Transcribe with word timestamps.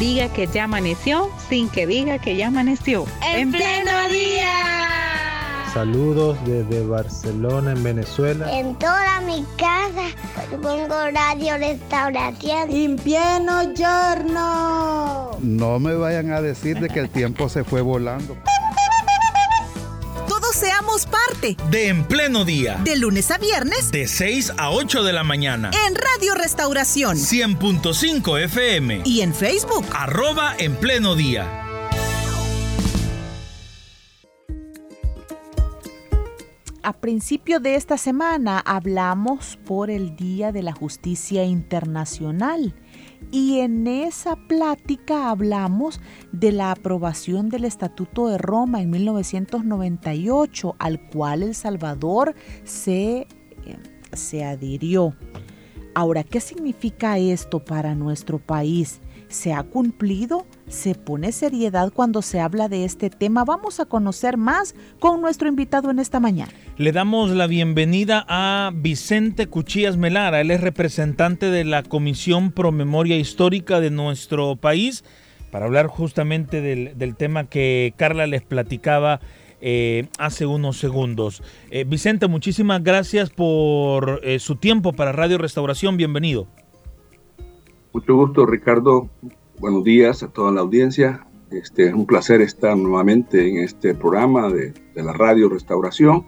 Diga 0.00 0.32
que 0.32 0.46
ya 0.46 0.64
amaneció 0.64 1.30
sin 1.50 1.68
que 1.68 1.86
diga 1.86 2.18
que 2.18 2.34
ya 2.34 2.46
amaneció. 2.46 3.04
¡En, 3.22 3.52
pleno 3.52 4.08
día! 4.08 5.66
Saludos 5.74 6.38
desde 6.46 6.86
Barcelona, 6.86 7.72
en 7.72 7.82
Venezuela. 7.82 8.50
En 8.50 8.74
toda 8.76 9.20
mi 9.20 9.44
casa 9.58 10.08
pongo 10.62 11.10
radio 11.12 11.58
restauración. 11.58 12.70
En 12.70 12.96
pleno 12.96 13.74
giorno. 13.74 15.32
No 15.42 15.78
me 15.78 15.94
vayan 15.94 16.32
a 16.32 16.40
decir 16.40 16.80
de 16.80 16.88
que 16.88 17.00
el 17.00 17.10
tiempo 17.10 17.50
se 17.50 17.62
fue 17.62 17.82
volando 17.82 18.38
seamos 21.00 21.06
parte 21.06 21.56
de 21.70 21.88
En 21.88 22.04
Pleno 22.04 22.44
Día. 22.44 22.80
De 22.84 22.96
lunes 22.96 23.30
a 23.30 23.38
viernes. 23.38 23.90
De 23.90 24.06
6 24.06 24.54
a 24.56 24.70
8 24.70 25.02
de 25.02 25.12
la 25.12 25.24
mañana. 25.24 25.70
En 25.86 25.94
Radio 25.94 26.34
Restauración. 26.34 27.16
100.5 27.16 28.42
FM. 28.44 29.02
Y 29.04 29.20
en 29.20 29.34
Facebook. 29.34 29.84
Arroba 29.92 30.54
En 30.58 30.76
Pleno 30.76 31.14
Día. 31.14 31.66
A 36.82 36.94
principio 36.94 37.60
de 37.60 37.74
esta 37.74 37.98
semana 37.98 38.58
hablamos 38.58 39.58
por 39.66 39.90
el 39.90 40.16
Día 40.16 40.50
de 40.50 40.62
la 40.62 40.72
Justicia 40.72 41.44
Internacional 41.44 42.74
y 43.30 43.60
en 43.60 43.86
esa 43.86 44.36
plática 44.36 45.30
hablamos 45.30 46.00
de 46.32 46.52
la 46.52 46.72
aprobación 46.72 47.48
del 47.48 47.64
Estatuto 47.64 48.28
de 48.28 48.38
Roma 48.38 48.82
en 48.82 48.90
1998, 48.90 50.76
al 50.78 51.08
cual 51.08 51.42
El 51.42 51.54
Salvador 51.54 52.34
se, 52.64 53.18
eh, 53.20 53.26
se 54.12 54.44
adhirió. 54.44 55.14
Ahora, 55.94 56.24
¿qué 56.24 56.40
significa 56.40 57.18
esto 57.18 57.64
para 57.64 57.94
nuestro 57.94 58.38
país? 58.38 59.00
¿Se 59.30 59.52
ha 59.52 59.62
cumplido? 59.62 60.44
¿Se 60.66 60.96
pone 60.96 61.30
seriedad 61.30 61.92
cuando 61.94 62.20
se 62.20 62.40
habla 62.40 62.68
de 62.68 62.84
este 62.84 63.10
tema? 63.10 63.44
Vamos 63.44 63.78
a 63.78 63.86
conocer 63.86 64.36
más 64.36 64.74
con 64.98 65.22
nuestro 65.22 65.48
invitado 65.48 65.88
en 65.88 66.00
esta 66.00 66.18
mañana. 66.18 66.50
Le 66.76 66.90
damos 66.90 67.30
la 67.30 67.46
bienvenida 67.46 68.26
a 68.28 68.72
Vicente 68.74 69.46
Cuchillas 69.46 69.96
Melara. 69.96 70.40
Él 70.40 70.50
es 70.50 70.60
representante 70.60 71.46
de 71.46 71.64
la 71.64 71.84
Comisión 71.84 72.50
Pro 72.50 72.72
Memoria 72.72 73.18
Histórica 73.18 73.78
de 73.78 73.90
nuestro 73.90 74.56
país 74.56 75.04
para 75.52 75.66
hablar 75.66 75.86
justamente 75.86 76.60
del, 76.60 77.16
tema 77.16 77.44
que 77.44 77.94
Carla 77.96 78.26
les 78.26 78.42
platicaba 78.42 79.20
eh, 79.60 80.08
hace 80.18 80.44
unos 80.44 80.76
segundos. 80.76 81.40
Eh, 81.70 81.84
Vicente, 81.86 82.26
muchísimas 82.26 82.82
gracias 82.82 83.30
por 83.30 84.22
eh, 84.24 84.40
su 84.40 84.56
tiempo 84.56 84.92
para 84.92 85.12
Radio 85.12 85.38
Restauración. 85.38 85.96
Bienvenido. 85.96 86.48
Mucho 87.92 88.14
gusto, 88.14 88.46
Ricardo. 88.46 89.10
Buenos 89.58 89.82
días 89.82 90.22
a 90.22 90.28
toda 90.28 90.52
la 90.52 90.60
audiencia. 90.60 91.26
Este, 91.50 91.88
es 91.88 91.94
un 91.94 92.06
placer 92.06 92.40
estar 92.40 92.76
nuevamente 92.76 93.48
en 93.48 93.64
este 93.64 93.96
programa 93.96 94.48
de, 94.48 94.72
la 94.94 95.12
Radio 95.12 95.48
Restauración 95.48 96.24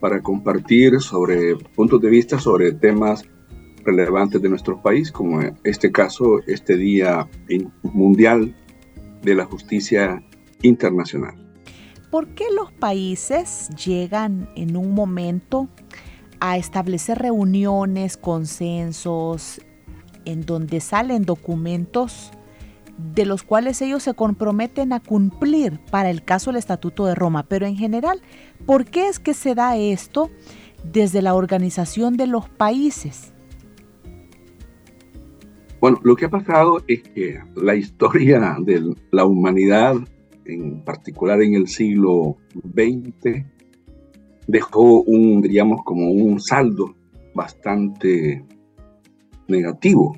para 0.00 0.22
compartir 0.22 1.00
sobre 1.00 1.56
puntos 1.56 1.98
de 2.02 2.10
vista 2.10 2.38
sobre 2.38 2.72
temas 2.72 3.24
relevantes 3.84 4.42
de 4.42 4.50
nuestro 4.50 4.82
país, 4.82 5.10
como 5.10 5.40
en 5.40 5.56
este 5.64 5.90
caso, 5.90 6.40
este 6.46 6.76
Día 6.76 7.26
Mundial 7.82 8.54
de 9.22 9.34
la 9.34 9.46
Justicia 9.46 10.22
Internacional. 10.60 11.34
¿Por 12.10 12.28
qué 12.34 12.44
los 12.54 12.70
países 12.70 13.70
llegan 13.82 14.50
en 14.56 14.76
un 14.76 14.92
momento 14.92 15.68
a 16.38 16.58
establecer 16.58 17.18
reuniones, 17.18 18.18
consensos, 18.18 19.62
en 20.24 20.44
donde 20.44 20.80
salen 20.80 21.24
documentos 21.24 22.32
de 23.14 23.24
los 23.24 23.42
cuales 23.42 23.80
ellos 23.82 24.02
se 24.02 24.14
comprometen 24.14 24.92
a 24.92 25.00
cumplir 25.00 25.80
para 25.90 26.10
el 26.10 26.24
caso 26.24 26.50
del 26.50 26.58
Estatuto 26.58 27.06
de 27.06 27.14
Roma. 27.14 27.44
Pero 27.48 27.66
en 27.66 27.76
general, 27.76 28.20
¿por 28.66 28.84
qué 28.84 29.08
es 29.08 29.18
que 29.18 29.34
se 29.34 29.54
da 29.54 29.76
esto 29.76 30.30
desde 30.84 31.22
la 31.22 31.34
organización 31.34 32.16
de 32.16 32.26
los 32.26 32.48
países? 32.48 33.32
Bueno, 35.80 36.00
lo 36.04 36.14
que 36.14 36.26
ha 36.26 36.30
pasado 36.30 36.82
es 36.86 37.02
que 37.02 37.40
la 37.56 37.74
historia 37.74 38.56
de 38.60 38.94
la 39.10 39.24
humanidad, 39.24 39.96
en 40.44 40.84
particular 40.84 41.42
en 41.42 41.54
el 41.54 41.66
siglo 41.66 42.36
XX, 42.72 43.44
dejó 44.46 45.02
un, 45.02 45.42
diríamos, 45.42 45.82
como 45.84 46.10
un 46.10 46.38
saldo 46.40 46.94
bastante 47.34 48.44
negativo. 49.52 50.16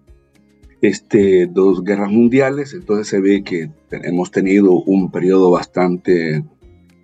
este, 0.81 1.45
dos 1.47 1.83
guerras 1.83 2.11
mundiales, 2.11 2.73
entonces 2.73 3.07
se 3.07 3.21
ve 3.21 3.43
que 3.43 3.69
hemos 3.91 4.31
tenido 4.31 4.73
un 4.73 5.11
periodo 5.11 5.51
bastante 5.51 6.43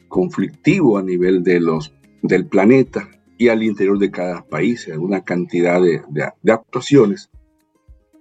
conflictivo 0.08 0.98
a 0.98 1.04
nivel 1.04 1.44
de 1.44 1.60
los, 1.60 1.94
del 2.22 2.48
planeta 2.48 3.10
y 3.38 3.50
al 3.50 3.62
interior 3.64 4.00
de 4.00 4.12
cada 4.12 4.46
país, 4.46 4.88
una 4.98 5.24
cantidad 5.24 5.82
de, 5.82 6.02
de 6.10 6.52
actuaciones 6.52 7.30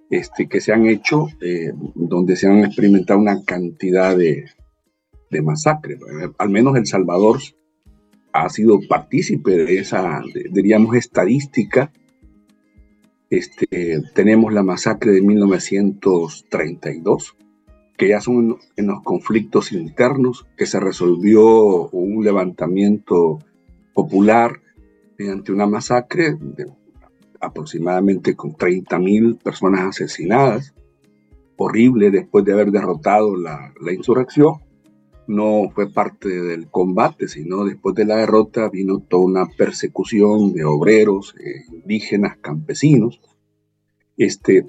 este, 0.09 0.47
que 0.47 0.61
se 0.61 0.73
han 0.73 0.87
hecho, 0.87 1.27
eh, 1.41 1.71
donde 1.95 2.35
se 2.35 2.47
han 2.47 2.65
experimentado 2.65 3.19
una 3.19 3.43
cantidad 3.43 4.17
de, 4.17 4.45
de 5.29 5.41
masacres. 5.41 5.99
Al 6.37 6.49
menos 6.49 6.75
El 6.75 6.87
Salvador 6.87 7.39
ha 8.33 8.49
sido 8.49 8.79
partícipe 8.87 9.51
de 9.51 9.79
esa, 9.79 10.21
diríamos, 10.51 10.95
estadística. 10.95 11.93
Este, 13.29 14.01
tenemos 14.15 14.53
la 14.53 14.63
masacre 14.63 15.11
de 15.11 15.21
1932, 15.21 17.37
que 17.97 18.07
ya 18.07 18.21
son 18.21 18.57
en 18.75 18.87
los 18.87 19.03
conflictos 19.03 19.71
internos, 19.71 20.47
que 20.57 20.65
se 20.65 20.79
resolvió 20.79 21.89
un 21.89 22.23
levantamiento 22.23 23.37
popular 23.93 24.61
mediante 25.17 25.51
una 25.51 25.67
masacre 25.67 26.35
de 26.39 26.65
aproximadamente 27.39 28.35
con 28.35 28.53
30.000 28.53 29.41
personas 29.41 29.81
asesinadas. 29.81 30.73
Horrible 31.57 32.11
después 32.11 32.45
de 32.45 32.53
haber 32.53 32.71
derrotado 32.71 33.35
la, 33.35 33.73
la 33.81 33.93
insurrección. 33.93 34.55
No 35.27 35.69
fue 35.75 35.91
parte 35.91 36.29
del 36.29 36.69
combate, 36.69 37.27
sino 37.27 37.65
después 37.65 37.93
de 37.95 38.05
la 38.05 38.15
derrota 38.15 38.69
vino 38.69 38.99
toda 38.99 39.25
una 39.25 39.45
persecución 39.45 40.53
de 40.53 40.63
obreros, 40.65 41.35
eh, 41.39 41.65
indígenas, 41.71 42.37
campesinos. 42.37 43.21
Este, 44.17 44.65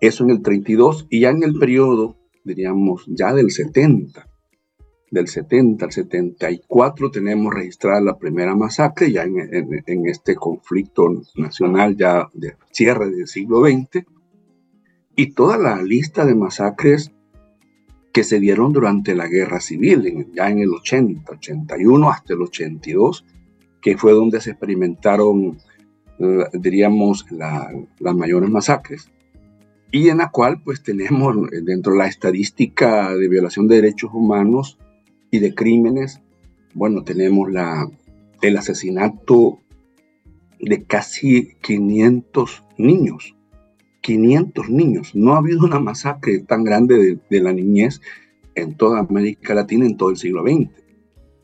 eso 0.00 0.24
en 0.24 0.30
el 0.30 0.42
32 0.42 1.06
y 1.10 1.20
ya 1.20 1.30
en 1.30 1.42
el 1.42 1.58
periodo, 1.58 2.16
diríamos, 2.44 3.04
ya 3.08 3.34
del 3.34 3.50
70, 3.50 4.28
del 5.10 5.28
70 5.28 5.86
al 5.86 5.92
74 5.92 7.10
tenemos 7.10 7.54
registrada 7.54 8.00
la 8.00 8.18
primera 8.18 8.54
masacre 8.54 9.10
ya 9.10 9.24
en, 9.24 10.06
este 10.06 10.34
conflicto 10.34 11.08
nacional 11.36 11.96
ya 11.96 12.28
de 12.34 12.56
cierre 12.70 13.10
del 13.10 13.26
siglo 13.26 13.64
XX 13.64 14.04
y 15.16 15.32
toda 15.32 15.58
la 15.58 15.82
lista 15.82 16.24
de 16.24 16.34
masacres 16.34 17.12
que 18.12 18.24
se 18.24 18.40
dieron 18.40 18.72
durante 18.72 19.14
la 19.14 19.26
guerra 19.26 19.60
civil, 19.60 20.28
ya 20.34 20.48
en 20.48 20.60
el 20.60 20.70
80, 20.70 21.30
81 21.32 22.10
hasta 22.10 22.34
el 22.34 22.42
82, 22.42 23.24
que 23.80 23.96
fue 23.96 24.12
donde 24.12 24.40
se 24.40 24.50
experimentaron, 24.50 25.58
diríamos, 26.52 27.26
las 27.30 28.14
mayores 28.14 28.48
masacres. 28.50 29.10
Y 29.90 30.08
en 30.08 30.18
la 30.18 30.30
cual 30.30 30.62
pues 30.62 30.82
tenemos 30.82 31.36
dentro 31.64 31.92
de 31.92 31.98
la 31.98 32.06
estadística 32.06 33.14
de 33.14 33.28
violación 33.28 33.68
de 33.68 33.76
derechos 33.76 34.10
humanos 34.12 34.78
y 35.30 35.38
de 35.40 35.54
crímenes, 35.54 36.20
bueno, 36.74 37.02
tenemos 37.04 37.50
la, 37.50 37.88
el 38.42 38.56
asesinato 38.56 39.60
de 40.60 40.84
casi 40.84 41.54
500 41.62 42.64
niños. 42.78 43.34
500 44.00 44.70
niños. 44.70 45.14
No 45.14 45.34
ha 45.34 45.38
habido 45.38 45.66
una 45.66 45.80
masacre 45.80 46.38
tan 46.40 46.64
grande 46.64 47.18
de, 47.28 47.40
la 47.40 47.52
niñez 47.52 48.00
en 48.54 48.74
toda 48.76 49.00
América 49.00 49.54
Latina 49.54 49.86
en 49.86 49.96
todo 49.96 50.10
el 50.10 50.16
siglo 50.16 50.42
XX. 50.42 50.70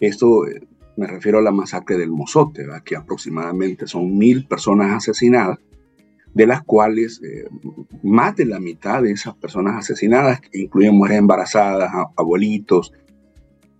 Esto 0.01 0.47
eh, 0.47 0.67
me 0.97 1.07
refiero 1.07 1.39
a 1.39 1.43
la 1.43 1.51
masacre 1.51 1.99
del 1.99 2.11
Mozote, 2.11 2.67
que 2.85 2.97
aproximadamente 2.97 3.87
son 3.87 4.17
mil 4.17 4.47
personas 4.47 4.93
asesinadas, 4.93 5.59
de 6.33 6.47
las 6.47 6.63
cuales 6.63 7.21
eh, 7.23 7.49
más 8.03 8.37
de 8.37 8.47
la 8.47 8.61
mitad 8.61 9.03
de 9.03 9.13
esas 9.13 9.35
personas 9.35 9.77
asesinadas, 9.77 10.41
incluyen 10.53 10.95
mujeres 10.95 11.19
embarazadas, 11.19 11.93
abuelitos, 12.17 12.93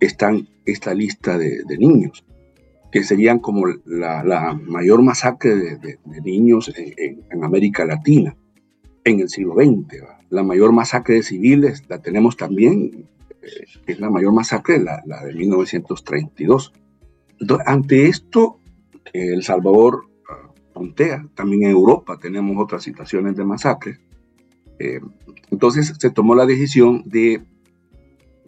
están 0.05 0.47
esta 0.65 0.93
lista 0.93 1.37
de, 1.37 1.63
niños, 1.77 2.25
que 2.91 3.03
serían 3.03 3.39
como 3.39 3.65
la, 3.85 4.57
mayor 4.63 5.01
masacre 5.01 5.55
de, 5.55 5.97
niños 6.23 6.73
en, 6.75 7.43
América 7.43 7.85
Latina 7.85 8.35
en 9.03 9.19
el 9.19 9.29
siglo 9.29 9.55
XX. 9.55 10.03
La 10.29 10.43
mayor 10.43 10.71
masacre 10.71 11.15
de 11.15 11.23
civiles 11.23 11.83
la 11.87 12.01
tenemos 12.01 12.37
también 12.37 13.07
eh, 13.41 13.65
es 13.85 13.99
la 13.99 14.09
mayor 14.09 14.33
masacre, 14.33 14.79
la, 14.79 15.03
la 15.05 15.23
de 15.23 15.33
1932. 15.33 16.73
Entonces, 17.39 17.67
ante 17.67 18.07
esto, 18.07 18.59
El 19.13 19.43
Salvador 19.43 20.05
ah, 20.29 20.51
puntea, 20.73 21.27
también 21.35 21.63
en 21.63 21.69
Europa 21.71 22.17
tenemos 22.19 22.57
otras 22.57 22.83
situaciones 22.83 23.35
de 23.35 23.45
masacres. 23.45 23.99
Eh, 24.79 24.99
entonces 25.51 25.93
se 25.97 26.09
tomó 26.09 26.35
la 26.35 26.45
decisión 26.45 27.03
de 27.05 27.41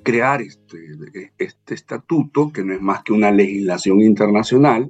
crear 0.08 0.42
este, 0.42 1.34
este 1.38 1.74
estatuto, 1.74 2.54
que 2.54 2.64
no 2.64 2.74
es 2.74 2.82
más 2.82 3.04
que 3.04 3.12
una 3.12 3.30
legislación 3.30 4.00
internacional, 4.00 4.90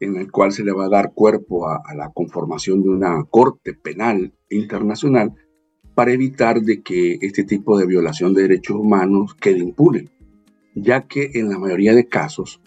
en 0.00 0.16
el 0.16 0.32
cual 0.32 0.50
se 0.50 0.64
le 0.64 0.72
va 0.72 0.86
a 0.86 0.88
dar 0.88 1.12
cuerpo 1.14 1.68
a, 1.68 1.80
a 1.84 1.94
la 1.94 2.10
conformación 2.10 2.82
de 2.82 2.88
una 2.88 3.22
corte 3.30 3.72
penal 3.72 4.34
internacional 4.50 5.32
para 5.94 6.10
evitar 6.10 6.60
de 6.60 6.82
que 6.82 7.18
este 7.20 7.44
tipo 7.44 7.78
de 7.78 7.86
violación 7.86 8.34
de 8.34 8.42
derechos 8.42 8.78
humanos 8.78 9.36
quede 9.36 9.60
impune, 9.60 10.08
ya 10.74 11.06
que 11.06 11.30
en 11.34 11.48
la 11.48 11.60
mayoría 11.60 11.94
de 11.94 12.08
casos 12.08 12.60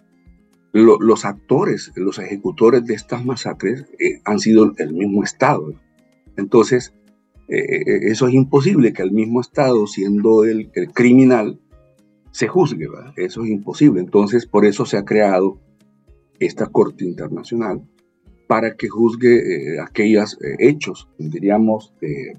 los 0.71 1.25
actores, 1.25 1.91
los 1.97 2.19
ejecutores 2.19 2.85
de 2.85 2.93
estas 2.93 3.25
masacres 3.25 3.85
eh, 3.99 4.21
han 4.23 4.39
sido 4.39 4.71
el 4.77 4.93
mismo 4.93 5.25
Estado. 5.25 5.73
Entonces, 6.37 6.93
eh, 7.47 7.59
eh, 7.59 7.99
eso 8.03 8.27
es 8.27 8.33
imposible 8.33 8.91
que 8.91 9.03
el 9.03 9.11
mismo 9.11 9.39
Estado, 9.39 9.85
siendo 9.87 10.43
el, 10.43 10.71
criminal, 10.93 11.59
se 12.35 12.49
juzgue. 12.49 12.89
Eso 13.15 13.43
es 13.43 13.49
imposible. 13.49 14.01
Entonces, 14.01 14.45
por 14.45 14.65
eso 14.65 14.85
se 14.85 14.97
ha 14.97 15.05
creado 15.05 15.57
esta 16.37 16.65
Corte 16.65 17.05
Internacional 17.05 17.81
para 18.45 18.75
que 18.75 18.89
juzgue 18.89 19.79
aquellos 19.79 20.37
hechos, 20.59 21.07
diríamos, 21.17 21.93
de 22.01 22.37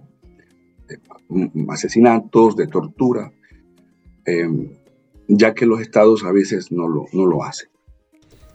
asesinatos, 1.70 2.56
de 2.56 2.66
tortura, 2.66 3.32
ya 5.28 5.54
que 5.54 5.64
los 5.64 5.81
estados 5.81 6.25
a 6.25 6.31
veces 6.31 6.70
no 6.70 6.88
lo, 6.88 7.06
no 7.14 7.25
lo 7.25 7.43
hacen. 7.43 7.70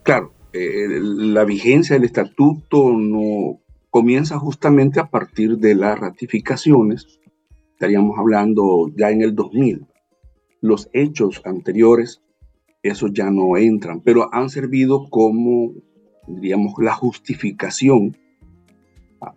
Claro, 0.04 0.34
eh, 0.54 1.00
la 1.02 1.44
vigencia 1.44 1.96
del 1.96 2.06
estatuto 2.06 2.92
no 2.92 3.60
comienza 3.90 4.38
justamente 4.38 5.00
a 5.00 5.10
partir 5.10 5.58
de 5.58 5.74
las 5.74 6.00
ratificaciones. 6.00 7.20
Estaríamos 7.74 8.20
hablando 8.20 8.92
ya 8.96 9.10
en 9.10 9.24
el 9.24 9.34
2000. 9.34 9.88
Los 10.62 10.90
hechos 10.94 11.42
anteriores, 11.44 12.22
esos 12.84 13.12
ya 13.14 13.30
no 13.30 13.58
entran, 13.58 14.02
pero 14.02 14.34
han 14.34 14.50
servido 14.50 15.10
como, 15.10 15.74
diríamos, 16.28 16.74
la 16.80 16.94
justificación, 16.94 18.18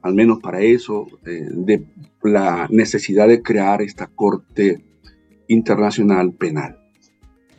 al 0.02 0.14
menos 0.14 0.38
para 0.40 0.60
eso, 0.60 1.06
eh, 1.26 1.48
de 1.50 1.86
la 2.22 2.68
necesidad 2.70 3.28
de 3.28 3.42
crear 3.42 3.82
esta 3.82 4.06
Corte 4.06 4.84
Internacional 5.48 6.32
Penal. 6.32 6.78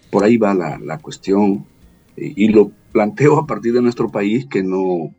Por 0.09 0.23
ahí 0.23 0.37
va 0.37 0.53
la, 0.53 0.79
la 0.79 0.97
cuestión 0.97 1.65
eh, 2.17 2.33
y 2.35 2.47
lo 2.47 2.71
planteo 2.91 3.37
a 3.37 3.45
partir 3.45 3.73
de 3.73 3.81
nuestro 3.81 4.09
país 4.09 4.45
que 4.45 4.63
no, 4.63 5.13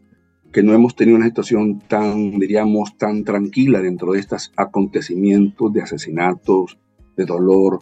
que 0.52 0.62
no 0.62 0.72
hemos 0.72 0.96
tenido 0.96 1.18
una 1.18 1.26
situación 1.26 1.80
tan, 1.80 2.38
diríamos, 2.38 2.96
tan 2.96 3.24
tranquila 3.24 3.82
dentro 3.82 4.12
de 4.12 4.20
estos 4.20 4.52
acontecimientos 4.56 5.72
de 5.72 5.82
asesinatos, 5.82 6.78
de 7.16 7.26
dolor, 7.26 7.80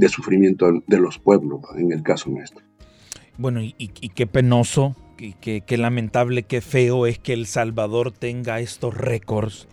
de 0.00 0.08
sufrimiento 0.08 0.66
de 0.86 0.98
los 0.98 1.18
pueblos, 1.18 1.60
en 1.76 1.92
el 1.92 2.02
caso 2.02 2.30
nuestro. 2.30 2.64
Bueno, 3.36 3.60
y, 3.62 3.72
qué 3.88 4.26
penoso, 4.26 4.96
y 5.18 5.34
qué, 5.34 5.78
lamentable, 5.78 6.42
qué 6.42 6.60
feo 6.60 7.06
es 7.06 7.18
que 7.18 7.34
El 7.34 7.46
Salvador 7.46 8.10
tenga 8.10 8.60
estos 8.60 8.96
récords 8.96 9.68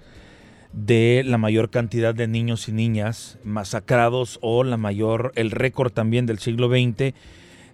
de 0.74 1.24
la 1.26 1.38
mayor 1.38 1.70
cantidad 1.70 2.14
de 2.14 2.28
niños 2.28 2.68
y 2.68 2.74
niñas 2.74 3.40
masacrados 3.44 4.38
o 4.42 4.64
la 4.64 4.78
mayor, 4.78 5.32
el 5.36 5.52
récord 5.52 5.92
también 5.92 6.26
del 6.26 6.40
siglo 6.40 6.70
XX 6.70 7.14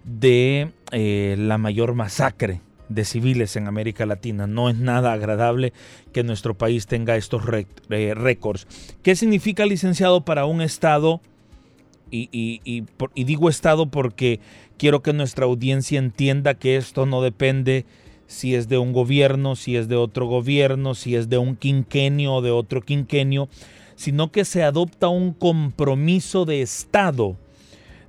de 0.04 0.72
eh, 0.92 1.34
la 1.38 1.58
mayor 1.58 1.94
masacre 1.94 2.60
de 2.88 3.04
civiles 3.04 3.56
en 3.56 3.66
América 3.66 4.06
Latina. 4.06 4.46
No 4.46 4.70
es 4.70 4.76
nada 4.76 5.12
agradable 5.12 5.72
que 6.12 6.22
nuestro 6.22 6.54
país 6.54 6.86
tenga 6.86 7.16
estos 7.16 7.42
eh, 7.90 8.14
récords. 8.14 8.66
¿Qué 9.02 9.16
significa, 9.16 9.66
licenciado, 9.66 10.24
para 10.24 10.46
un 10.46 10.60
Estado? 10.60 11.20
Y, 12.16 12.84
digo 13.24 13.48
Estado 13.48 13.86
porque 13.86 14.38
quiero 14.78 15.02
que 15.02 15.12
nuestra 15.12 15.46
audiencia 15.46 15.98
entienda 15.98 16.54
que 16.54 16.76
esto 16.76 17.06
no 17.06 17.22
depende 17.22 17.86
si 18.26 18.54
es 18.54 18.68
de 18.68 18.78
un 18.78 18.92
gobierno, 18.92 19.56
si 19.56 19.76
es 19.76 19.88
de 19.88 19.96
otro 19.96 20.26
gobierno, 20.26 20.94
si 20.94 21.16
es 21.16 21.28
de 21.28 21.38
un 21.38 21.56
quinquenio 21.56 22.34
o 22.34 22.42
de 22.42 22.52
otro 22.52 22.82
quinquenio, 22.82 23.48
sino 23.96 24.30
que 24.30 24.44
se 24.44 24.62
adopta 24.62 25.08
un 25.08 25.32
compromiso 25.32 26.44
de 26.44 26.62
Estado 26.62 27.36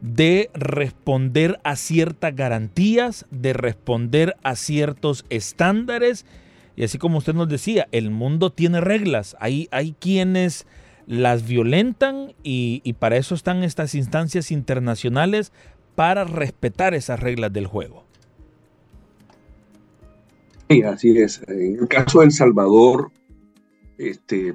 de 0.01 0.51
responder 0.53 1.59
a 1.63 1.75
ciertas 1.75 2.35
garantías, 2.35 3.25
de 3.31 3.53
responder 3.53 4.35
a 4.43 4.55
ciertos 4.55 5.25
estándares. 5.29 6.25
Y 6.75 6.83
así 6.83 6.99
como 6.99 7.17
usted 7.17 7.33
nos 7.33 7.49
decía, 7.49 7.87
el 7.91 8.11
mundo 8.11 8.51
tiene 8.51 8.81
reglas. 8.81 9.35
Hay, 9.39 9.67
hay 9.71 9.95
quienes 9.97 10.67
las 11.07 11.47
violentan 11.47 12.33
y, 12.43 12.93
para 12.99 13.17
eso 13.17 13.35
están 13.35 13.63
estas 13.63 13.95
instancias 13.95 14.51
internacionales 14.51 15.51
para 15.95 16.23
respetar 16.23 16.93
esas 16.93 17.19
reglas 17.19 17.53
del 17.53 17.67
juego. 17.67 18.05
Sí, 20.69 20.81
así 20.81 21.17
es. 21.17 21.41
En 21.47 21.77
el 21.79 21.87
caso 21.87 22.19
de 22.19 22.25
El 22.25 22.31
Salvador, 22.31 23.11
este, 23.97 24.53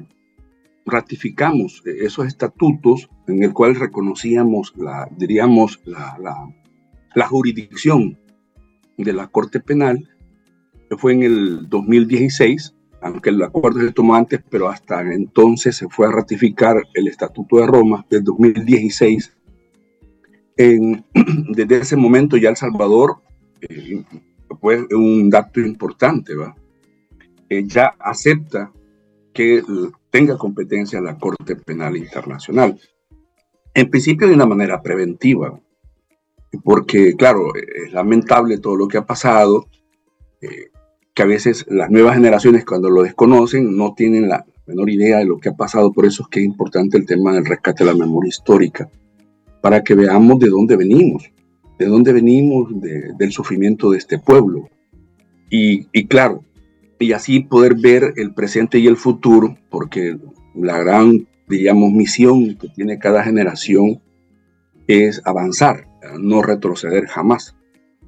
ratificamos 0.84 1.82
esos 1.84 2.26
estatutos 2.26 3.08
en 3.28 3.42
el 3.44 3.52
cual 3.52 3.76
reconocíamos 3.76 4.74
la, 4.76 5.08
diríamos, 5.16 5.80
la, 5.84 6.16
la, 7.14 7.26
jurisdicción 7.26 8.18
de 8.96 9.12
la 9.12 9.28
Corte 9.28 9.60
Penal, 9.60 10.08
que 10.88 10.96
fue 10.96 11.12
en 11.12 11.22
el 11.22 11.68
2016, 11.68 12.74
aunque 13.02 13.30
el 13.30 13.42
acuerdo 13.42 13.80
se 13.80 13.92
tomó 13.92 14.14
antes, 14.14 14.40
pero 14.48 14.68
hasta 14.68 15.00
entonces 15.00 15.76
se 15.76 15.88
fue 15.88 16.06
a 16.06 16.12
ratificar 16.12 16.82
el 16.94 17.08
Estatuto 17.08 17.56
de 17.56 17.66
Roma 17.66 18.04
del 18.10 18.24
2016. 18.24 19.36
En, 20.56 21.04
desde 21.54 21.78
ese 21.78 21.96
momento 21.96 22.36
ya 22.36 22.50
El 22.50 22.56
Salvador, 22.56 23.16
eh, 23.60 24.02
fue 24.60 24.86
un 24.94 25.30
dato 25.30 25.60
importante, 25.60 26.34
¿va? 26.34 26.54
Eh, 27.48 27.64
ya 27.66 27.94
acepta 27.98 28.72
que 29.32 29.62
tenga 30.10 30.36
competencia 30.36 31.00
la 31.00 31.18
Corte 31.18 31.56
Penal 31.56 31.96
Internacional. 31.96 32.78
En 33.74 33.90
principio 33.90 34.26
de 34.26 34.34
una 34.34 34.46
manera 34.46 34.82
preventiva, 34.82 35.58
porque 36.64 37.14
claro, 37.16 37.52
es 37.54 37.92
lamentable 37.92 38.58
todo 38.58 38.76
lo 38.76 38.88
que 38.88 38.98
ha 38.98 39.06
pasado, 39.06 39.68
eh, 40.40 40.70
que 41.14 41.22
a 41.22 41.26
veces 41.26 41.66
las 41.68 41.90
nuevas 41.90 42.14
generaciones 42.14 42.64
cuando 42.64 42.90
lo 42.90 43.02
desconocen 43.02 43.76
no 43.76 43.94
tienen 43.94 44.28
la 44.28 44.46
menor 44.66 44.90
idea 44.90 45.18
de 45.18 45.24
lo 45.24 45.38
que 45.38 45.48
ha 45.48 45.56
pasado, 45.56 45.92
por 45.92 46.06
eso 46.06 46.22
es 46.22 46.28
que 46.28 46.40
es 46.40 46.46
importante 46.46 46.96
el 46.96 47.06
tema 47.06 47.32
del 47.32 47.44
rescate 47.44 47.84
de 47.84 47.92
la 47.92 47.96
memoria 47.96 48.28
histórica, 48.28 48.88
para 49.60 49.82
que 49.82 49.94
veamos 49.94 50.38
de 50.38 50.48
dónde 50.48 50.76
venimos, 50.76 51.30
de 51.78 51.86
dónde 51.86 52.12
venimos 52.12 52.68
del 52.80 53.32
sufrimiento 53.32 53.90
de 53.90 53.98
este 53.98 54.18
pueblo. 54.18 54.68
Y, 55.50 55.84
claro, 56.06 56.44
y 56.98 57.12
así 57.12 57.40
poder 57.40 57.74
ver 57.74 58.14
el 58.16 58.32
presente 58.32 58.78
y 58.78 58.86
el 58.86 58.96
futuro, 58.96 59.56
porque 59.68 60.16
la 60.54 60.78
gran, 60.78 61.26
diríamos, 61.48 61.90
misión 61.90 62.56
que 62.56 62.68
tiene 62.68 62.98
cada 62.98 63.24
generación 63.24 64.00
es 64.86 65.20
avanzar, 65.24 65.88
no 66.20 66.42
retroceder 66.42 67.06
jamás. 67.06 67.56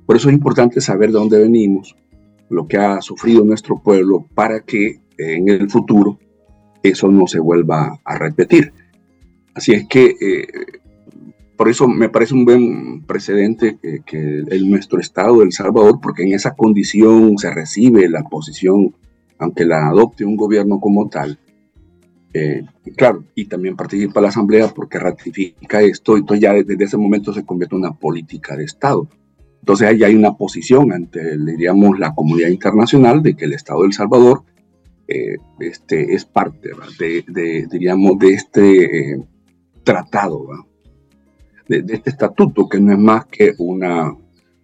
Por 0.06 0.16
eso 0.16 0.28
es 0.28 0.34
importante 0.34 0.80
saber 0.80 1.08
de 1.08 1.18
dónde 1.18 1.40
venimos, 1.40 1.96
lo 2.52 2.68
que 2.68 2.76
ha 2.76 3.00
sufrido 3.00 3.44
nuestro 3.44 3.82
pueblo, 3.82 4.26
para 4.34 4.60
que 4.60 5.00
en 5.16 5.48
el 5.48 5.70
futuro 5.70 6.18
eso 6.82 7.08
no 7.08 7.26
se 7.26 7.40
vuelva 7.40 8.00
a 8.04 8.18
repetir. 8.18 8.72
Así 9.54 9.72
es 9.72 9.86
que 9.88 10.16
eh, 10.20 10.46
por 11.56 11.68
eso 11.68 11.88
me 11.88 12.08
parece 12.08 12.34
un 12.34 12.44
buen 12.44 13.02
precedente 13.02 13.78
que, 14.04 14.42
el, 14.46 14.70
nuestro 14.70 15.00
Estado 15.00 15.38
de 15.38 15.44
El 15.44 15.52
Salvador, 15.52 16.00
porque 16.02 16.24
en 16.24 16.34
esa 16.34 16.54
condición 16.54 17.38
se 17.38 17.50
recibe 17.50 18.08
la 18.08 18.24
posición, 18.24 18.94
aunque 19.38 19.64
la 19.64 19.88
adopte 19.88 20.24
un 20.24 20.36
gobierno 20.36 20.78
como 20.80 21.08
tal, 21.08 21.38
eh, 22.34 22.64
claro, 22.96 23.24
y 23.34 23.44
también 23.46 23.76
participa 23.76 24.20
la 24.20 24.28
Asamblea 24.28 24.68
porque 24.68 24.98
ratifica 24.98 25.82
esto, 25.82 26.16
entonces 26.16 26.42
ya 26.42 26.52
desde 26.52 26.84
ese 26.84 26.96
momento 26.96 27.32
se 27.32 27.44
convierte 27.44 27.76
en 27.76 27.82
una 27.82 27.92
política 27.92 28.56
de 28.56 28.64
Estado. 28.64 29.08
Entonces 29.62 29.88
ahí 29.88 30.02
hay 30.02 30.16
una 30.16 30.34
posición 30.34 30.92
ante, 30.92 31.38
diríamos, 31.38 31.96
la 31.96 32.12
comunidad 32.14 32.48
internacional 32.48 33.22
de 33.22 33.36
que 33.36 33.44
el 33.44 33.52
Estado 33.52 33.82
de 33.82 33.86
El 33.86 33.92
Salvador 33.92 34.42
eh, 35.06 35.36
este, 35.60 36.14
es 36.14 36.24
parte, 36.24 36.70
de, 36.98 37.66
diríamos, 37.70 38.18
de 38.18 38.28
este 38.30 39.12
eh, 39.12 39.22
tratado, 39.84 40.48
¿verdad? 40.48 40.64
de, 41.68 41.94
este 41.94 42.10
estatuto, 42.10 42.68
que 42.68 42.80
no 42.80 42.92
es 42.92 42.98
más 42.98 43.26
que 43.26 43.54
una 43.58 44.16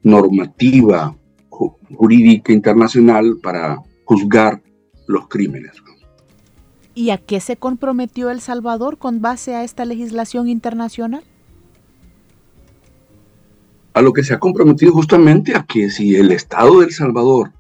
normativa 0.03 1.17
jurídica 1.49 2.53
internacional 2.53 3.39
para 3.41 3.81
juzgar 4.05 4.61
los 5.07 5.29
crímenes. 5.29 5.73
¿Y 6.95 7.11
a 7.11 7.19
qué 7.19 7.39
se 7.39 7.57
comprometió 7.57 8.31
El 8.31 8.41
Salvador 8.41 8.99
con 8.99 9.21
base 9.21 9.55
a 9.55 9.63
esta 9.63 9.85
legislación 9.85 10.49
internacional? 10.49 11.23
A 13.99 14.03
lo 14.03 14.13
que 14.13 14.23
se 14.23 14.33
ha 14.33 14.39
comprometido 14.39 14.93
justamente 14.93 15.57
a 15.57 15.65
que 15.65 15.91
si 15.91 16.15
el 16.15 16.31
Estado 16.31 16.79
de 16.79 16.87
El 16.87 16.93
Salvador, 16.93 17.53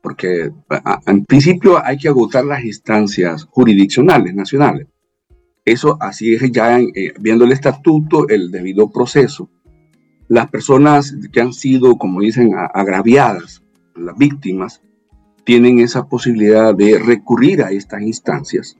porque 0.00 0.52
en 1.06 1.24
principio 1.24 1.84
hay 1.84 1.98
que 1.98 2.06
agotar 2.06 2.44
las 2.44 2.64
instancias 2.64 3.44
jurisdiccionales 3.50 4.36
nacionales, 4.36 4.86
eso 5.64 5.96
así 6.00 6.32
es 6.34 6.52
ya 6.52 6.78
eh, 6.78 7.12
viendo 7.18 7.44
el 7.44 7.50
estatuto, 7.50 8.28
el 8.28 8.52
debido 8.52 8.88
proceso, 8.88 9.50
las 10.28 10.48
personas 10.48 11.12
que 11.32 11.40
han 11.40 11.52
sido, 11.52 11.96
como 11.96 12.20
dicen, 12.20 12.52
agraviadas, 12.54 13.64
las 13.96 14.16
víctimas, 14.16 14.80
tienen 15.42 15.80
esa 15.80 16.06
posibilidad 16.06 16.72
de 16.72 17.00
recurrir 17.00 17.62
a 17.62 17.72
estas 17.72 18.02
instancias, 18.02 18.78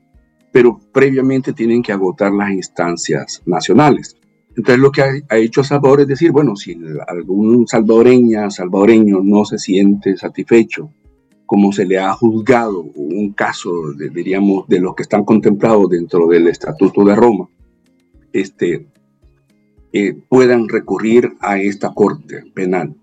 pero 0.52 0.78
previamente 0.92 1.52
tienen 1.52 1.82
que 1.82 1.90
agotar 1.90 2.32
las 2.32 2.52
instancias 2.52 3.42
nacionales. 3.46 4.16
Entonces 4.56 4.78
lo 4.78 4.92
que 4.92 5.02
ha, 5.02 5.36
hecho 5.36 5.64
Salvador 5.64 6.02
es 6.02 6.08
decir, 6.08 6.30
bueno, 6.30 6.54
si 6.54 6.78
algún 7.08 7.66
salvadoreña, 7.66 8.50
salvadoreño 8.50 9.20
no 9.22 9.44
se 9.44 9.58
siente 9.58 10.16
satisfecho, 10.16 10.90
como 11.46 11.72
se 11.72 11.84
le 11.84 11.98
ha 11.98 12.12
juzgado 12.12 12.82
un 12.94 13.32
caso, 13.32 13.92
de, 13.92 14.10
diríamos, 14.10 14.66
de 14.68 14.80
los 14.80 14.94
que 14.94 15.02
están 15.02 15.24
contemplados 15.24 15.90
dentro 15.90 16.26
del 16.28 16.46
Estatuto 16.48 17.04
de 17.04 17.14
Roma, 17.16 17.48
este, 18.32 18.86
eh, 19.92 20.14
puedan 20.28 20.68
recurrir 20.68 21.34
a 21.40 21.58
esta 21.60 21.92
corte 21.92 22.44
penal. 22.54 22.94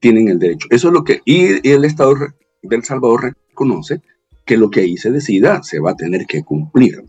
Tienen 0.00 0.28
el 0.28 0.38
derecho. 0.38 0.66
Eso 0.70 0.88
es 0.88 0.94
lo 0.94 1.04
que, 1.04 1.20
y 1.24 1.68
el 1.68 1.84
Estado 1.84 2.14
del 2.62 2.84
Salvador 2.84 3.36
reconoce 3.48 4.00
que 4.44 4.56
lo 4.56 4.70
que 4.70 4.80
ahí 4.80 4.96
se 4.96 5.10
decida 5.10 5.62
se 5.62 5.78
va 5.80 5.92
a 5.92 5.96
tener 5.96 6.26
que 6.26 6.42
cumplir. 6.42 7.04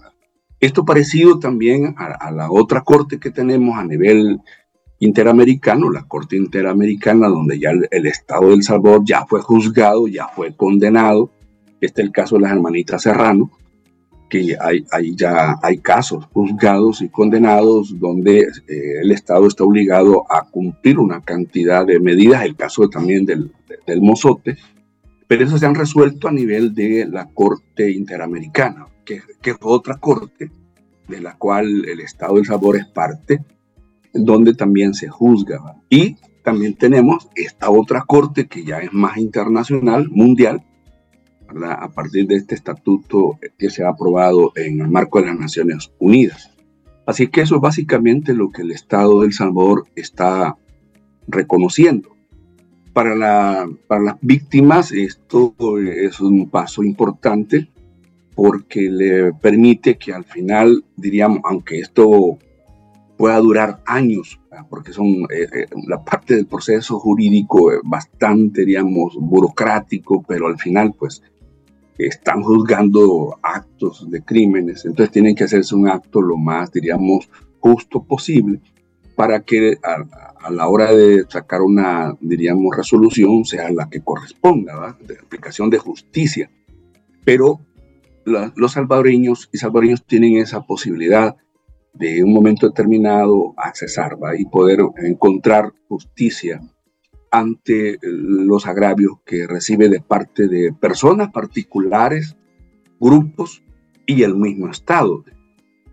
Esto 0.61 0.85
parecido 0.85 1.39
también 1.39 1.95
a, 1.97 2.29
la 2.31 2.51
otra 2.51 2.81
corte 2.81 3.19
que 3.19 3.31
tenemos 3.31 3.79
a 3.79 3.83
nivel 3.83 4.39
interamericano, 4.99 5.89
la 5.89 6.03
Corte 6.03 6.37
Interamericana, 6.37 7.27
donde 7.27 7.57
ya 7.57 7.71
el, 7.71 8.05
Estado 8.05 8.51
del 8.51 8.61
Salvador 8.61 9.01
ya 9.03 9.25
fue 9.25 9.41
juzgado, 9.41 10.07
ya 10.07 10.27
fue 10.27 10.55
condenado. 10.55 11.31
Este 11.81 12.03
es 12.03 12.05
el 12.05 12.13
caso 12.13 12.35
de 12.35 12.43
las 12.43 12.51
hermanitas 12.51 13.01
Serrano, 13.01 13.49
que 14.29 14.55
hay, 14.61 14.85
ya 15.15 15.55
hay 15.63 15.79
casos 15.79 16.27
juzgados 16.31 17.01
y 17.01 17.09
condenados 17.09 17.99
donde 17.99 18.41
eh, 18.41 19.01
el 19.01 19.11
Estado 19.11 19.47
está 19.47 19.63
obligado 19.63 20.31
a 20.31 20.47
cumplir 20.47 20.99
una 20.99 21.21
cantidad 21.21 21.87
de 21.87 21.99
medidas, 21.99 22.45
el 22.45 22.55
caso 22.55 22.87
también 22.87 23.25
del, 23.25 23.51
del 23.87 24.01
Mozote, 24.01 24.57
pero 25.31 25.45
eso 25.45 25.57
se 25.57 25.65
han 25.65 25.75
resuelto 25.75 26.27
a 26.27 26.31
nivel 26.33 26.75
de 26.75 27.07
la 27.09 27.25
Corte 27.25 27.89
Interamericana, 27.89 28.87
que, 29.05 29.21
es 29.41 29.55
otra 29.61 29.95
corte 29.95 30.51
de 31.07 31.21
la 31.21 31.37
cual 31.37 31.85
el 31.87 32.01
Estado 32.01 32.35
del 32.35 32.45
Sabor 32.45 32.75
es 32.75 32.85
parte, 32.87 33.39
donde 34.13 34.53
también 34.53 34.93
se 34.93 35.07
juzga. 35.07 35.77
Y 35.89 36.17
también 36.43 36.75
tenemos 36.75 37.29
esta 37.33 37.69
otra 37.69 38.01
corte 38.01 38.47
que 38.47 38.65
ya 38.65 38.79
es 38.79 38.91
más 38.91 39.15
internacional, 39.15 40.09
mundial, 40.09 40.65
a 41.65 41.89
partir 41.93 42.27
de 42.27 42.35
este 42.35 42.55
estatuto 42.55 43.39
que 43.57 43.69
se 43.69 43.85
ha 43.85 43.87
aprobado 43.87 44.51
en 44.57 44.81
el 44.81 44.89
marco 44.89 45.21
de 45.21 45.27
las 45.27 45.39
Naciones 45.39 45.93
Unidas. 45.97 46.51
Así 47.05 47.27
que 47.27 47.39
eso 47.39 47.55
es 47.55 47.61
básicamente 47.61 48.33
lo 48.33 48.51
que 48.51 48.63
el 48.63 48.71
Estado 48.71 49.21
del 49.21 49.31
Salvador 49.31 49.85
está 49.95 50.57
reconociendo. 51.29 52.17
Para, 52.93 53.15
la, 53.15 53.69
para 53.87 54.01
las 54.01 54.15
víctimas 54.21 54.91
esto 54.91 55.53
es 55.79 56.19
un 56.19 56.49
paso 56.49 56.83
importante 56.83 57.69
porque 58.35 58.89
le 58.89 59.33
permite 59.33 59.97
que 59.97 60.13
al 60.13 60.23
final, 60.23 60.83
diríamos, 60.95 61.39
aunque 61.43 61.79
esto 61.79 62.37
pueda 63.17 63.37
durar 63.37 63.81
años, 63.85 64.39
porque 64.69 64.93
son 64.93 65.27
eh, 65.29 65.47
eh, 65.53 65.65
la 65.87 66.03
parte 66.03 66.35
del 66.35 66.47
proceso 66.47 66.99
jurídico 66.99 67.71
bastante, 67.83 68.61
diríamos, 68.61 69.15
burocrático, 69.19 70.23
pero 70.27 70.47
al 70.47 70.57
final, 70.57 70.93
pues, 70.97 71.21
están 71.97 72.41
juzgando 72.41 73.37
actos 73.43 74.09
de 74.09 74.23
crímenes, 74.23 74.85
entonces 74.85 75.11
tienen 75.11 75.35
que 75.35 75.43
hacerse 75.43 75.75
un 75.75 75.87
acto 75.87 76.21
lo 76.21 76.35
más, 76.35 76.71
diríamos, 76.71 77.29
justo 77.59 78.01
posible 78.01 78.59
para 79.21 79.41
que 79.43 79.77
a, 79.83 80.49
la 80.49 80.67
hora 80.67 80.91
de 80.91 81.25
sacar 81.29 81.61
una, 81.61 82.17
diríamos, 82.21 82.75
resolución 82.75 83.45
sea 83.45 83.69
la 83.69 83.87
que 83.87 84.01
corresponda, 84.01 84.97
de 84.99 85.19
aplicación 85.19 85.69
de 85.69 85.77
justicia. 85.77 86.49
Pero 87.23 87.59
los 88.25 88.71
salvadoreños 88.71 89.47
y 89.53 89.59
salvadoreños 89.59 90.03
tienen 90.07 90.37
esa 90.37 90.61
posibilidad 90.61 91.35
de 91.93 92.23
un 92.23 92.33
momento 92.33 92.67
determinado 92.67 93.53
accesar 93.57 94.17
y 94.39 94.45
poder 94.45 94.79
encontrar 95.03 95.71
justicia 95.87 96.59
ante 97.29 97.99
los 98.01 98.65
agravios 98.65 99.19
que 99.23 99.45
recibe 99.45 99.87
de 99.87 100.01
parte 100.01 100.47
de 100.47 100.73
personas 100.73 101.31
particulares, 101.31 102.35
grupos 102.99 103.61
y 104.07 104.23
el 104.23 104.35
mismo 104.35 104.67
Estado 104.71 105.23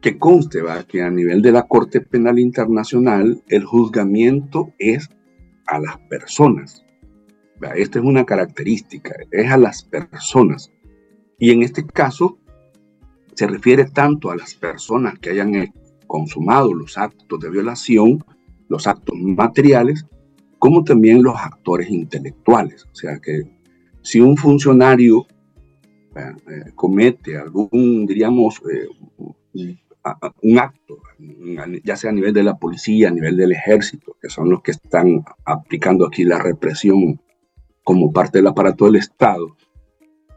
que 0.00 0.18
conste 0.18 0.62
¿va? 0.62 0.84
que 0.84 1.02
a 1.02 1.10
nivel 1.10 1.42
de 1.42 1.52
la 1.52 1.64
Corte 1.64 2.00
Penal 2.00 2.38
Internacional 2.38 3.42
el 3.48 3.64
juzgamiento 3.64 4.72
es 4.78 5.08
a 5.66 5.78
las 5.78 5.98
personas. 6.08 6.84
Esta 7.74 7.98
es 7.98 8.04
una 8.04 8.24
característica, 8.24 9.16
es 9.30 9.50
a 9.50 9.56
las 9.56 9.82
personas. 9.82 10.70
Y 11.38 11.50
en 11.50 11.62
este 11.62 11.84
caso 11.84 12.38
se 13.34 13.46
refiere 13.46 13.86
tanto 13.86 14.30
a 14.30 14.36
las 14.36 14.54
personas 14.54 15.18
que 15.18 15.30
hayan 15.30 15.72
consumado 16.06 16.72
los 16.72 16.96
actos 16.96 17.38
de 17.40 17.50
violación, 17.50 18.24
los 18.68 18.86
actos 18.86 19.16
materiales, 19.18 20.06
como 20.58 20.84
también 20.84 21.22
los 21.22 21.36
actores 21.36 21.90
intelectuales. 21.90 22.84
O 22.90 22.94
sea 22.94 23.18
que 23.18 23.42
si 24.02 24.20
un 24.20 24.36
funcionario 24.36 25.26
eh, 26.16 26.72
comete 26.74 27.36
algún, 27.36 28.06
diríamos, 28.06 28.60
eh, 28.72 28.88
un 30.42 30.58
acto, 30.58 30.98
ya 31.84 31.96
sea 31.96 32.10
a 32.10 32.14
nivel 32.14 32.32
de 32.32 32.42
la 32.42 32.56
policía, 32.56 33.08
a 33.08 33.12
nivel 33.12 33.36
del 33.36 33.52
ejército, 33.52 34.16
que 34.20 34.28
son 34.28 34.50
los 34.50 34.62
que 34.62 34.70
están 34.70 35.24
aplicando 35.44 36.06
aquí 36.06 36.24
la 36.24 36.38
represión 36.38 37.20
como 37.84 38.12
parte 38.12 38.38
del 38.38 38.46
aparato 38.46 38.86
del 38.86 38.96
Estado, 38.96 39.56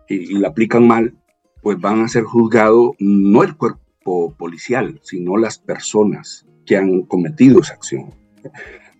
y, 0.07 0.37
la 0.39 0.49
aplican 0.49 0.87
mal, 0.87 1.15
pues 1.61 1.79
van 1.79 2.01
a 2.01 2.07
ser 2.07 2.23
juzgados 2.23 2.91
no 2.99 3.43
el 3.43 3.55
cuerpo 3.55 4.33
policial, 4.37 4.99
sino 5.03 5.37
las 5.37 5.59
personas 5.59 6.45
que 6.65 6.77
han 6.77 7.03
cometido 7.03 7.61
esa 7.61 7.73
acción. 7.73 8.13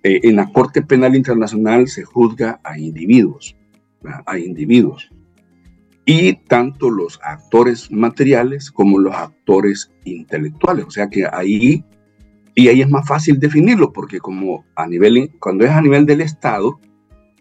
Eh, 0.03 0.21
en 0.23 0.35
la 0.35 0.51
Corte 0.51 0.81
Penal 0.81 1.15
Internacional 1.15 1.87
se 1.87 2.03
juzga 2.03 2.59
a 2.63 2.79
individuos, 2.79 3.55
a 4.25 4.39
individuos 4.39 5.11
y 6.11 6.33
tanto 6.33 6.89
los 6.89 7.21
actores 7.23 7.89
materiales 7.89 8.69
como 8.69 8.99
los 8.99 9.15
actores 9.15 9.91
intelectuales. 10.03 10.85
O 10.85 10.91
sea 10.91 11.07
que 11.09 11.25
ahí, 11.25 11.85
y 12.53 12.67
ahí 12.67 12.81
es 12.81 12.89
más 12.89 13.07
fácil 13.07 13.39
definirlo, 13.39 13.93
porque 13.93 14.19
como 14.19 14.65
a 14.75 14.87
nivel, 14.87 15.31
cuando 15.39 15.63
es 15.63 15.71
a 15.71 15.81
nivel 15.81 16.05
del 16.05 16.19
Estado, 16.19 16.81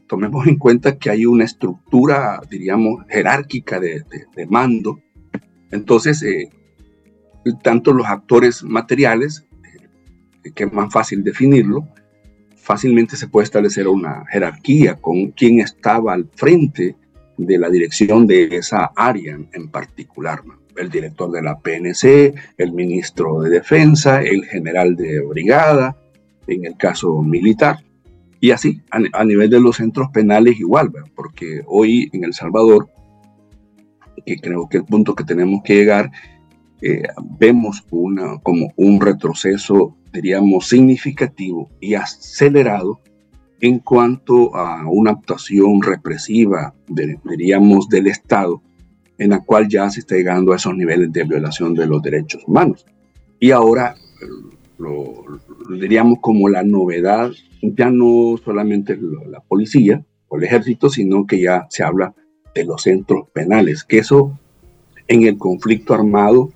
tomemos 0.06 0.46
en 0.46 0.54
cuenta 0.54 0.98
que 0.98 1.10
hay 1.10 1.26
una 1.26 1.44
estructura, 1.44 2.40
diríamos, 2.48 3.04
jerárquica 3.08 3.80
de, 3.80 4.04
mando. 4.48 5.00
Entonces, 5.72 6.22
eh, 6.22 6.48
tanto 7.64 7.92
los 7.92 8.06
actores 8.06 8.62
materiales, 8.62 9.48
eh, 10.44 10.52
que 10.52 10.64
es 10.64 10.72
más 10.72 10.92
fácil 10.92 11.24
definirlo, 11.24 11.88
fácilmente 12.54 13.16
se 13.16 13.26
puede 13.26 13.46
establecer 13.46 13.88
una 13.88 14.24
jerarquía 14.30 14.94
con 14.94 15.32
quien 15.32 15.58
estaba 15.58 16.12
al 16.12 16.28
frente 16.36 16.94
de 17.46 17.58
la 17.58 17.70
dirección 17.70 18.26
de 18.26 18.44
esa 18.56 18.90
área 18.96 19.38
en 19.52 19.68
particular. 19.68 20.42
El 20.76 20.90
director 20.90 21.30
de 21.30 21.42
la 21.42 21.58
PNC, 21.58 22.34
el 22.56 22.72
ministro 22.72 23.40
de 23.40 23.50
Defensa, 23.50 24.22
el 24.22 24.44
general 24.46 24.96
de 24.96 25.20
brigada, 25.20 25.96
en 26.46 26.64
el 26.64 26.76
caso 26.76 27.22
militar. 27.22 27.78
Y 28.40 28.52
así, 28.52 28.80
a, 28.90 29.24
nivel 29.24 29.50
de 29.50 29.60
los 29.60 29.76
centros 29.76 30.08
penales 30.10 30.58
igual, 30.58 30.90
porque 31.14 31.62
hoy 31.66 32.08
en 32.12 32.24
El 32.24 32.32
Salvador, 32.32 32.88
que 34.24 34.36
creo 34.36 34.68
que 34.68 34.78
el 34.78 34.84
punto 34.84 35.14
que 35.14 35.24
tenemos 35.24 35.60
que 35.62 35.74
llegar, 35.74 36.10
eh, 36.80 37.02
vemos 37.38 37.84
una, 37.90 38.38
como 38.38 38.72
un 38.76 39.00
retroceso, 39.00 39.96
diríamos, 40.12 40.68
significativo 40.68 41.70
y 41.80 41.94
acelerado 41.94 43.00
en 43.60 43.78
cuanto 43.80 44.54
a 44.56 44.88
una 44.88 45.12
actuación 45.12 45.82
represiva, 45.82 46.74
diríamos, 47.24 47.88
del 47.88 48.06
Estado, 48.06 48.62
en 49.18 49.30
la 49.30 49.40
cual 49.40 49.68
ya 49.68 49.90
se 49.90 50.00
está 50.00 50.16
llegando 50.16 50.52
a 50.52 50.56
esos 50.56 50.74
niveles 50.74 51.12
de 51.12 51.24
violación 51.24 51.74
de 51.74 51.86
los 51.86 52.02
derechos 52.02 52.42
humanos. 52.46 52.86
Y 53.38 53.50
ahora, 53.50 53.94
lo, 54.78 55.24
diríamos 55.78 56.18
como 56.20 56.48
la 56.48 56.62
novedad, 56.62 57.30
ya 57.60 57.90
no 57.90 58.36
solamente 58.42 58.98
la 59.28 59.40
policía 59.40 60.04
o 60.28 60.38
el 60.38 60.44
ejército, 60.44 60.88
sino 60.88 61.26
que 61.26 61.42
ya 61.42 61.66
se 61.68 61.82
habla 61.82 62.14
de 62.54 62.64
los 62.64 62.82
centros 62.82 63.28
penales, 63.32 63.84
que 63.84 63.98
eso 63.98 64.38
en 65.06 65.24
el 65.24 65.36
conflicto 65.36 65.92
armado 65.92 66.50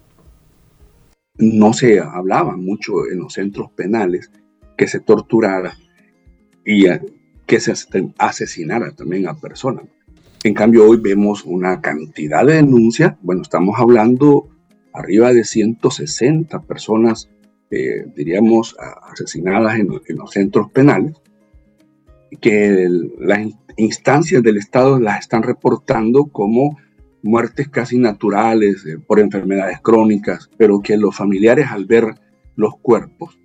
no 1.36 1.72
se 1.72 2.00
hablaba 2.00 2.56
mucho 2.56 3.06
en 3.10 3.18
los 3.18 3.34
centros 3.34 3.70
penales, 3.72 4.30
que 4.78 4.86
se 4.86 5.00
torturara 5.00 5.76
y 6.64 6.86
que 7.46 7.60
se 7.60 7.74
asesinara 8.18 8.90
también 8.92 9.28
a 9.28 9.34
personas. 9.34 9.84
En 10.42 10.54
cambio, 10.54 10.88
hoy 10.88 10.98
vemos 10.98 11.44
una 11.44 11.80
cantidad 11.80 12.44
de 12.44 12.54
denuncias, 12.54 13.14
bueno, 13.22 13.42
estamos 13.42 13.78
hablando 13.78 14.48
arriba 14.92 15.32
de 15.32 15.44
160 15.44 16.60
personas, 16.62 17.30
eh, 17.70 18.06
diríamos, 18.14 18.76
asesinadas 19.10 19.78
en, 19.78 19.88
los 19.88 20.30
centros 20.30 20.70
penales, 20.70 21.14
que 22.40 22.88
las 23.18 23.48
instancias 23.76 24.42
del 24.42 24.58
Estado 24.58 25.00
las 25.00 25.20
están 25.20 25.42
reportando 25.42 26.26
como 26.26 26.78
muertes 27.22 27.68
casi 27.68 27.98
naturales 27.98 28.84
eh, 28.84 28.98
por 28.98 29.20
enfermedades 29.20 29.80
crónicas, 29.80 30.50
pero 30.58 30.80
que 30.80 30.96
los 30.96 31.16
familiares 31.16 31.68
al 31.70 31.86
ver 31.86 32.14
los 32.54 32.76
cuerpos 32.76 33.38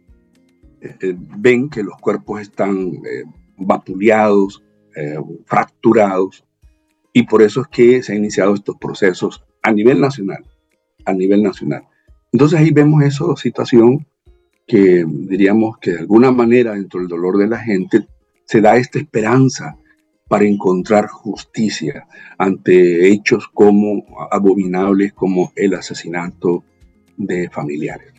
eh, 0.81 1.15
ven 1.37 1.69
que 1.69 1.83
los 1.83 1.97
cuerpos 1.97 2.41
están 2.41 2.93
vapuleados, 3.57 4.63
fracturados, 5.45 6.43
y 7.13 7.23
por 7.23 7.41
eso 7.41 7.61
es 7.61 7.67
que 7.67 8.03
se 8.03 8.11
han 8.11 8.19
iniciado 8.19 8.53
estos 8.53 8.75
procesos 8.77 9.43
a 9.61 9.71
nivel 9.71 10.01
nacional 10.01 10.43
a 11.05 11.13
nivel 11.13 11.43
nacional. 11.43 11.83
Entonces 12.31 12.59
ahí 12.59 12.71
vemos 12.71 13.03
esa 13.03 13.35
situación 13.35 14.05
que 14.67 15.03
diríamos 15.07 15.77
que 15.79 15.91
de 15.91 15.99
alguna 15.99 16.31
manera 16.31 16.73
dentro 16.73 16.99
del 16.99 17.09
dolor 17.09 17.37
de 17.37 17.47
la 17.47 17.59
gente 17.59 18.07
se 18.45 18.61
da 18.61 18.77
esta 18.77 18.99
esperanza 18.99 19.77
para 20.27 20.45
encontrar 20.45 21.07
justicia 21.07 22.07
ante 22.37 23.09
hechos 23.09 23.47
como 23.47 24.05
abominables 24.31 25.13
como 25.13 25.51
el 25.55 25.73
asesinato 25.73 26.63
de 27.17 27.49
familiares. 27.49 28.13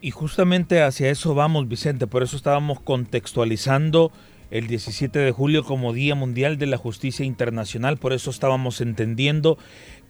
Y 0.00 0.10
justamente 0.10 0.82
hacia 0.82 1.10
eso 1.10 1.34
vamos, 1.34 1.68
Vicente, 1.68 2.06
por 2.06 2.22
eso 2.22 2.36
estábamos 2.36 2.80
contextualizando 2.80 4.12
el 4.50 4.68
17 4.68 5.18
de 5.18 5.32
julio 5.32 5.64
como 5.64 5.92
Día 5.92 6.14
Mundial 6.14 6.58
de 6.58 6.66
la 6.66 6.76
Justicia 6.76 7.24
Internacional, 7.24 7.96
por 7.96 8.12
eso 8.12 8.30
estábamos 8.30 8.80
entendiendo 8.80 9.58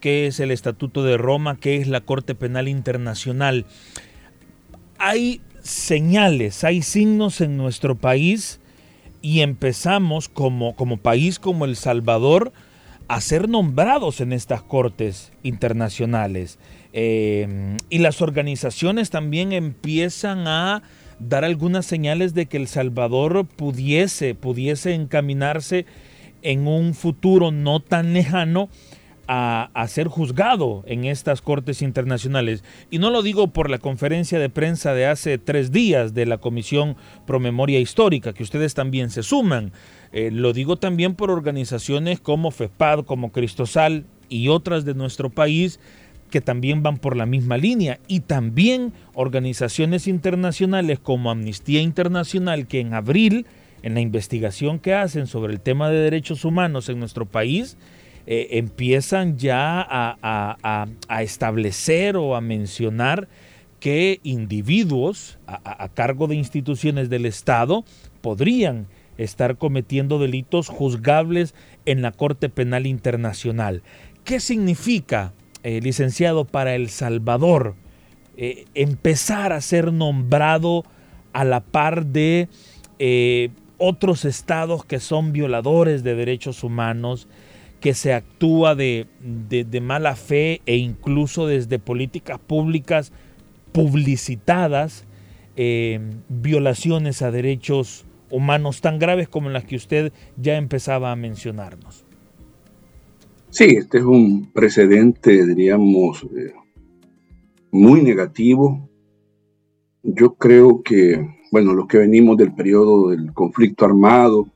qué 0.00 0.26
es 0.26 0.40
el 0.40 0.50
Estatuto 0.50 1.02
de 1.04 1.16
Roma, 1.16 1.56
qué 1.56 1.76
es 1.76 1.88
la 1.88 2.02
Corte 2.02 2.34
Penal 2.34 2.68
Internacional. 2.68 3.64
Hay 4.98 5.40
señales, 5.62 6.64
hay 6.64 6.82
signos 6.82 7.40
en 7.40 7.56
nuestro 7.56 7.96
país 7.96 8.60
y 9.22 9.40
empezamos 9.40 10.28
como, 10.28 10.76
como 10.76 10.98
país, 10.98 11.38
como 11.38 11.64
El 11.64 11.76
Salvador, 11.76 12.52
a 13.08 13.20
ser 13.20 13.48
nombrados 13.48 14.20
en 14.20 14.32
estas 14.32 14.62
cortes 14.62 15.32
internacionales. 15.42 16.58
Eh, 16.92 17.76
y 17.90 17.98
las 17.98 18.22
organizaciones 18.22 19.10
también 19.10 19.52
empiezan 19.52 20.48
a 20.48 20.82
dar 21.18 21.44
algunas 21.44 21.86
señales 21.86 22.34
de 22.34 22.46
que 22.46 22.56
El 22.56 22.68
Salvador 22.68 23.46
pudiese, 23.46 24.34
pudiese 24.34 24.94
encaminarse 24.94 25.86
en 26.42 26.66
un 26.66 26.94
futuro 26.94 27.50
no 27.50 27.80
tan 27.80 28.12
lejano 28.12 28.68
a, 29.28 29.86
ser 29.88 30.08
juzgado 30.08 30.84
en 30.86 31.04
estas 31.04 31.42
cortes 31.42 31.82
internacionales. 31.82 32.62
Y 32.90 32.98
no 32.98 33.10
lo 33.10 33.22
digo 33.22 33.48
por 33.48 33.70
la 33.70 33.78
conferencia 33.78 34.38
de 34.38 34.50
prensa 34.50 34.94
de 34.94 35.06
hace 35.06 35.38
tres 35.38 35.72
días 35.72 36.14
de 36.14 36.26
la 36.26 36.38
Comisión 36.38 36.96
Promemoria 37.26 37.80
Histórica, 37.80 38.32
que 38.32 38.42
ustedes 38.42 38.74
también 38.74 39.10
se 39.10 39.22
suman. 39.22 39.72
Eh, 40.12 40.30
lo 40.30 40.52
digo 40.52 40.76
también 40.76 41.14
por 41.14 41.30
organizaciones 41.30 42.20
como 42.20 42.50
FEPAD, 42.50 43.04
como 43.04 43.32
Cristosal 43.32 44.06
y 44.28 44.48
otras 44.48 44.84
de 44.84 44.94
nuestro 44.94 45.30
país 45.30 45.78
que 46.30 46.40
también 46.40 46.82
van 46.82 46.98
por 46.98 47.16
la 47.16 47.26
misma 47.26 47.56
línea. 47.56 47.98
Y 48.08 48.20
también 48.20 48.92
organizaciones 49.14 50.06
internacionales 50.06 50.98
como 50.98 51.30
Amnistía 51.30 51.80
Internacional 51.80 52.66
que 52.66 52.80
en 52.80 52.94
abril, 52.94 53.46
en 53.82 53.94
la 53.94 54.00
investigación 54.00 54.78
que 54.78 54.94
hacen 54.94 55.26
sobre 55.26 55.52
el 55.52 55.60
tema 55.60 55.90
de 55.90 55.98
derechos 55.98 56.44
humanos 56.44 56.88
en 56.88 56.98
nuestro 56.98 57.26
país, 57.26 57.76
eh, 58.26 58.48
empiezan 58.58 59.38
ya 59.38 59.86
a, 59.88 60.88
establecer 61.20 62.16
o 62.16 62.34
a 62.34 62.40
mencionar 62.40 63.28
que 63.78 64.18
individuos 64.24 65.38
a 65.46 65.88
cargo 65.94 66.26
de 66.26 66.34
instituciones 66.34 67.08
del 67.08 67.24
Estado 67.24 67.84
podrían 68.20 68.88
estar 69.18 69.56
cometiendo 69.56 70.18
delitos 70.18 70.68
juzgables 70.68 71.54
en 71.84 72.02
la 72.02 72.12
Corte 72.12 72.48
Penal 72.48 72.86
Internacional. 72.86 73.82
¿Qué 74.24 74.40
significa 74.40 75.32
eh, 75.68 75.80
licenciado, 75.80 76.44
para 76.44 76.76
El 76.76 76.90
Salvador 76.90 77.74
eh, 78.36 78.66
empezar 78.74 79.52
a 79.52 79.60
ser 79.60 79.92
nombrado 79.92 80.84
a 81.32 81.42
la 81.42 81.58
par 81.58 82.06
de 82.06 82.48
eh, 83.00 83.48
otros 83.76 84.24
estados 84.24 84.84
que 84.84 85.00
son 85.00 85.32
violadores 85.32 86.04
de 86.04 86.14
derechos 86.14 86.62
humanos, 86.62 87.26
que 87.80 87.94
se 87.94 88.14
actúa 88.14 88.76
de, 88.76 89.08
mala 89.82 90.14
fe 90.14 90.62
e 90.66 90.76
incluso 90.76 91.48
desde 91.48 91.80
políticas 91.80 92.38
públicas 92.38 93.10
publicitadas, 93.72 95.04
violaciones 96.28 97.22
a 97.22 97.32
derechos 97.32 98.05
humanos 98.30 98.80
tan 98.80 98.98
graves 98.98 99.28
como 99.28 99.50
las 99.50 99.64
que 99.64 99.76
usted 99.76 100.12
ya 100.36 100.56
empezaba 100.56 101.12
a 101.12 101.16
mencionarnos. 101.16 102.04
Sí, 103.50 103.64
este 103.78 103.98
es 103.98 104.04
un 104.04 104.50
precedente, 104.52 105.46
diríamos, 105.46 106.24
eh, 106.24 106.52
muy 107.70 108.02
negativo. 108.02 108.88
Yo 110.02 110.34
creo 110.34 110.82
que, 110.82 111.26
bueno, 111.50 111.72
los 111.72 111.86
que 111.86 111.98
venimos 111.98 112.36
del 112.36 112.54
periodo 112.54 113.10
del 113.10 113.32
conflicto 113.32 113.84
armado, 113.84 114.48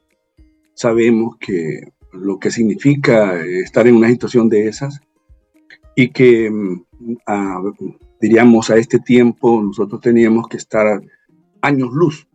sabemos 0.75 1.37
que 1.39 1.93
lo 2.13 2.39
que 2.39 2.51
significa 2.51 3.43
estar 3.45 3.87
en 3.87 3.97
una 3.97 4.09
situación 4.09 4.49
de 4.49 4.69
esas 4.69 5.01
y 5.95 6.11
que, 6.11 6.51
mm, 6.51 6.85
diríamos, 8.21 8.71
a 8.71 8.77
este 8.77 8.99
tiempo 8.99 9.63
nosotros 9.63 10.01
teníamos 10.01 10.49
que 10.49 10.57
estar 10.57 11.01
años 11.63 11.91
luz 11.93 12.27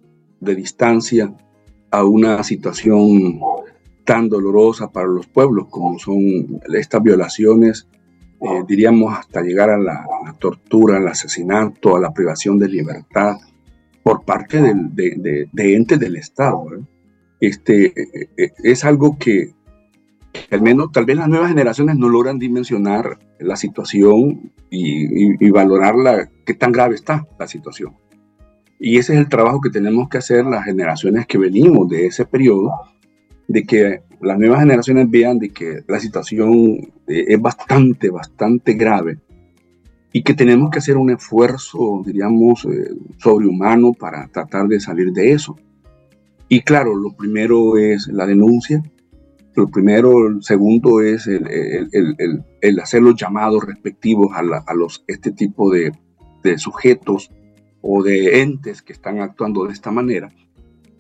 de 0.46 0.56
distancia 0.56 1.34
a 1.92 2.04
una 2.04 2.44
situación 2.44 3.40
tan 4.06 4.30
dolorosa 4.30 4.92
para 4.92 5.08
los 5.08 5.28
pueblos 5.28 5.68
como 5.70 5.98
son 6.00 6.62
estas 6.74 7.02
violaciones, 7.02 7.88
eh, 8.42 8.64
diríamos 8.68 9.18
hasta 9.18 9.42
llegar 9.42 9.70
a 9.70 9.78
la, 9.78 10.06
tortura, 10.40 10.98
al 10.98 11.08
asesinato, 11.08 11.96
a 11.96 12.00
la 12.00 12.14
privación 12.14 12.60
de 12.60 12.68
libertad 12.68 13.38
por 14.04 14.24
parte 14.24 14.62
de, 14.62 15.50
entes 15.56 16.00
del 16.00 16.16
Estado. 16.18 16.66
Este, 17.40 17.86
eh, 17.88 18.30
eh, 18.38 18.52
es 18.64 18.86
algo 18.86 19.18
que, 19.18 19.54
al 20.52 20.62
menos 20.62 20.92
tal 20.92 21.06
vez 21.06 21.18
las 21.18 21.28
nuevas 21.28 21.50
generaciones 21.50 21.98
no 21.98 22.10
logran 22.10 22.38
dimensionar 22.38 23.18
la 23.40 23.56
situación 23.56 24.52
y, 24.70 25.46
y, 25.46 25.50
la, 25.50 26.30
qué 26.46 26.54
tan 26.54 26.72
grave 26.72 26.96
está 26.96 27.28
la 27.40 27.48
situación. 27.48 27.96
Y 28.80 28.98
ese 28.98 29.14
es 29.14 29.20
el 29.20 29.30
trabajo 29.30 29.62
que 29.62 29.70
tenemos 29.70 30.10
que 30.10 30.18
hacer 30.18 30.46
las 30.46 30.66
generaciones 30.66 31.26
que 31.28 31.38
venimos 31.38 31.90
de 31.90 32.08
ese 32.08 32.26
periodo, 32.26 32.72
de 33.48 33.64
que 33.64 34.02
las 34.22 34.38
nuevas 34.38 34.60
generaciones 34.60 35.10
vean 35.10 35.40
de 35.40 35.50
que 35.50 35.84
la 35.88 36.00
situación 36.00 36.78
eh, 37.08 37.26
es 37.28 37.42
bastante, 37.42 38.10
bastante 38.10 38.74
grave 38.74 39.20
y 40.12 40.24
que 40.24 40.34
tenemos 40.34 40.72
que 40.72 40.80
hacer 40.80 40.98
un 40.98 41.12
esfuerzo, 41.12 42.02
diríamos, 42.06 42.66
eh, 42.66 42.90
sobrehumano 43.18 43.94
para 43.94 44.28
tratar 44.30 44.68
de 44.68 44.80
salir 44.80 45.12
de 45.12 45.34
eso. 45.34 45.58
Y 46.48 46.62
claro, 46.62 46.96
lo 46.96 47.16
primero 47.16 47.78
es 47.78 48.08
la 48.08 48.26
denuncia, 48.26 48.82
lo 49.56 49.68
primero, 49.68 50.28
el 50.28 50.44
segundo 50.44 51.02
es 51.02 51.28
el, 51.28 51.48
el, 51.48 52.44
el, 52.62 52.80
hacer 52.80 53.02
los 53.02 53.16
llamados 53.16 53.66
respectivos 53.66 54.32
a, 54.34 54.40
a 54.40 54.74
los, 54.74 55.04
este 55.08 55.32
tipo 55.32 55.72
de, 55.72 55.92
de 56.44 56.58
sujetos 56.58 57.32
o 57.88 58.02
de 58.02 58.42
entes 58.42 58.82
que 58.82 58.94
están 58.94 59.20
actuando 59.20 59.66
de 59.66 59.74
esta 59.74 59.92
manera 59.92 60.34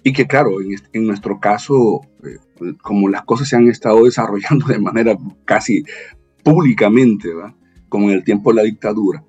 y 0.03 0.13
que 0.13 0.27
claro, 0.27 0.57
en, 0.61 1.07
nuestro 1.07 1.39
caso, 1.39 2.01
eh, 2.23 2.37
como 2.83 3.09
las 3.09 3.23
cosas 3.23 3.49
se 3.49 3.55
han 3.55 3.67
estado 3.67 4.03
desarrollando 4.05 4.67
de 4.67 4.77
manera 4.77 5.17
casi 5.45 5.83
públicamente, 6.43 7.29
como 7.89 8.11
en 8.11 8.17
el 8.17 8.23
tiempo 8.23 8.51
de 8.51 8.57
la 8.57 8.61
dictadura, 8.61 9.23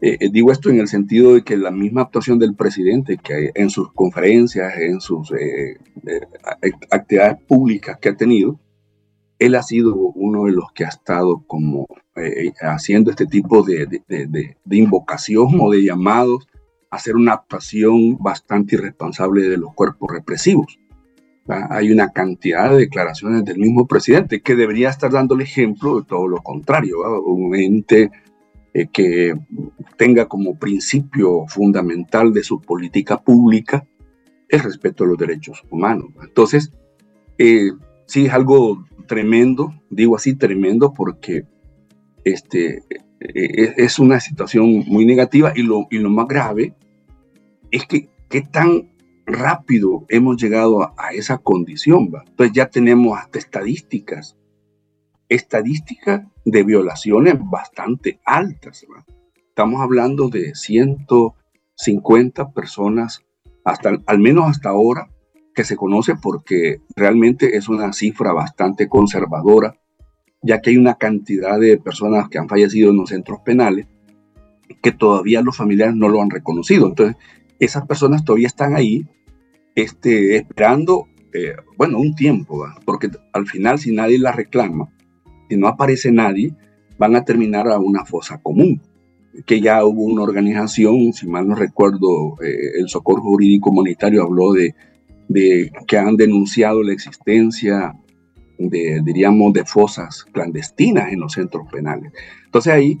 eh, 0.00 0.16
eh, 0.18 0.30
digo 0.32 0.50
esto 0.50 0.70
en 0.70 0.80
el 0.80 0.88
sentido 0.88 1.34
de 1.34 1.42
que 1.42 1.58
la 1.58 1.70
misma 1.70 2.02
actuación 2.02 2.38
del 2.38 2.54
presidente, 2.54 3.18
que 3.18 3.50
en 3.54 3.68
sus 3.68 3.92
conferencias, 3.92 4.72
en 4.78 4.98
sus 5.02 5.30
actividades 6.90 7.36
públicas 7.46 7.98
que 8.00 8.08
ha 8.08 8.16
tenido, 8.16 8.58
él 9.38 9.56
ha 9.56 9.62
sido 9.62 9.94
uno 9.94 10.44
de 10.44 10.52
los 10.52 10.72
que 10.74 10.86
ha 10.86 10.88
estado 10.88 11.44
como 11.46 11.86
haciendo 12.62 13.10
este 13.10 13.26
tipo 13.26 13.62
de, 13.62 14.02
de, 14.08 14.56
de 14.64 14.76
invocación 14.76 15.60
o 15.60 15.70
de 15.70 15.84
llamados 15.84 16.46
hacer 16.94 17.16
una 17.16 17.32
actuación 17.32 18.16
bastante 18.18 18.76
irresponsable 18.76 19.48
de 19.48 19.56
los 19.56 19.74
cuerpos 19.74 20.10
represivos. 20.12 20.78
Hay 21.46 21.92
una 21.92 22.10
cantidad 22.10 22.70
de 22.70 22.78
declaraciones 22.78 23.44
del 23.44 23.58
mismo 23.58 23.86
presidente 23.86 24.40
que 24.40 24.54
debería 24.54 24.88
estar 24.88 25.12
dando 25.12 25.34
el 25.34 25.42
ejemplo 25.42 26.00
de 26.00 26.06
todo 26.06 26.26
lo 26.26 26.38
contrario, 26.38 26.96
un 27.26 27.54
ente 27.54 28.10
eh, 28.72 28.86
que 28.90 29.34
tenga 29.98 30.26
como 30.26 30.58
principio 30.58 31.44
fundamental 31.48 32.32
de 32.32 32.42
su 32.42 32.60
política 32.60 33.20
pública 33.22 33.86
el 34.48 34.60
respeto 34.60 35.04
a 35.04 35.06
los 35.06 35.18
derechos 35.18 35.62
humanos. 35.70 36.06
Entonces, 36.22 36.72
eh, 37.38 37.70
sí 38.06 38.26
es 38.26 38.32
algo 38.32 38.84
tremendo, 39.06 39.74
digo 39.90 40.16
así 40.16 40.34
tremendo 40.34 40.94
porque 40.94 41.44
este, 42.24 42.82
eh, 43.20 43.74
es 43.76 43.98
una 43.98 44.18
situación 44.18 44.84
muy 44.86 45.04
negativa 45.04 45.52
y 45.54 45.62
lo, 45.62 45.86
y 45.90 45.98
lo 45.98 46.10
más 46.10 46.26
grave 46.26 46.74
es 47.74 47.86
que 47.86 48.08
qué 48.30 48.40
tan 48.42 48.92
rápido 49.26 50.04
hemos 50.08 50.40
llegado 50.40 50.92
a, 50.96 51.12
esa 51.12 51.38
condición. 51.38 52.08
¿va? 52.14 52.22
Entonces 52.24 52.54
ya 52.54 52.66
tenemos 52.66 53.18
hasta 53.18 53.38
estadísticas, 53.40 54.36
estadísticas 55.28 56.22
de 56.44 56.62
violaciones 56.62 57.34
bastante 57.50 58.20
altas. 58.24 58.86
Estamos 59.48 59.80
hablando 59.80 60.28
de 60.28 60.54
150 60.54 62.52
personas, 62.52 63.24
hasta, 63.64 63.98
al 64.06 64.18
menos 64.20 64.48
hasta 64.48 64.68
ahora, 64.68 65.10
que 65.52 65.64
se 65.64 65.76
conoce 65.76 66.14
porque 66.14 66.80
realmente 66.94 67.56
es 67.56 67.68
una 67.68 67.92
cifra 67.92 68.32
bastante 68.32 68.88
conservadora, 68.88 69.80
ya 70.42 70.60
que 70.60 70.70
hay 70.70 70.76
una 70.76 70.94
cantidad 70.94 71.58
de 71.58 71.78
personas 71.78 72.28
que 72.28 72.38
han 72.38 72.48
fallecido 72.48 72.90
en 72.90 72.98
los 72.98 73.08
centros 73.08 73.40
penales 73.40 73.88
que 74.82 74.92
todavía 74.92 75.42
los 75.42 75.56
familiares 75.56 75.94
no 75.96 76.08
lo 76.08 76.22
han 76.22 76.30
reconocido. 76.30 76.86
Entonces, 76.86 77.16
esas 77.64 77.86
personas 77.86 78.24
todavía 78.24 78.46
están 78.46 78.74
ahí 78.74 79.06
este, 79.74 80.36
esperando, 80.36 81.08
eh, 81.32 81.54
bueno, 81.76 81.98
un 81.98 82.14
tiempo, 82.14 82.64
porque 82.84 83.10
al 83.32 83.46
final 83.46 83.78
si 83.78 83.92
nadie 83.92 84.18
la 84.18 84.32
reclama, 84.32 84.88
si 85.48 85.56
no 85.56 85.68
aparece 85.68 86.12
nadie, 86.12 86.54
van 86.98 87.16
a 87.16 87.24
terminar 87.24 87.68
a 87.68 87.78
una 87.78 88.04
fosa 88.04 88.38
común, 88.38 88.80
que 89.46 89.60
ya 89.60 89.84
hubo 89.84 90.04
una 90.04 90.22
organización, 90.22 91.12
si 91.12 91.26
mal 91.26 91.48
no 91.48 91.56
recuerdo, 91.56 92.36
eh, 92.40 92.78
el 92.78 92.88
Socorro 92.88 93.22
Jurídico 93.22 93.70
Comunitario 93.70 94.22
habló 94.22 94.52
de, 94.52 94.74
de 95.28 95.72
que 95.88 95.98
han 95.98 96.16
denunciado 96.16 96.82
la 96.82 96.92
existencia 96.92 97.94
de, 98.58 99.00
diríamos, 99.04 99.52
de 99.52 99.64
fosas 99.64 100.24
clandestinas 100.32 101.12
en 101.12 101.20
los 101.20 101.32
centros 101.32 101.66
penales. 101.70 102.12
Entonces 102.44 102.72
ahí 102.72 102.98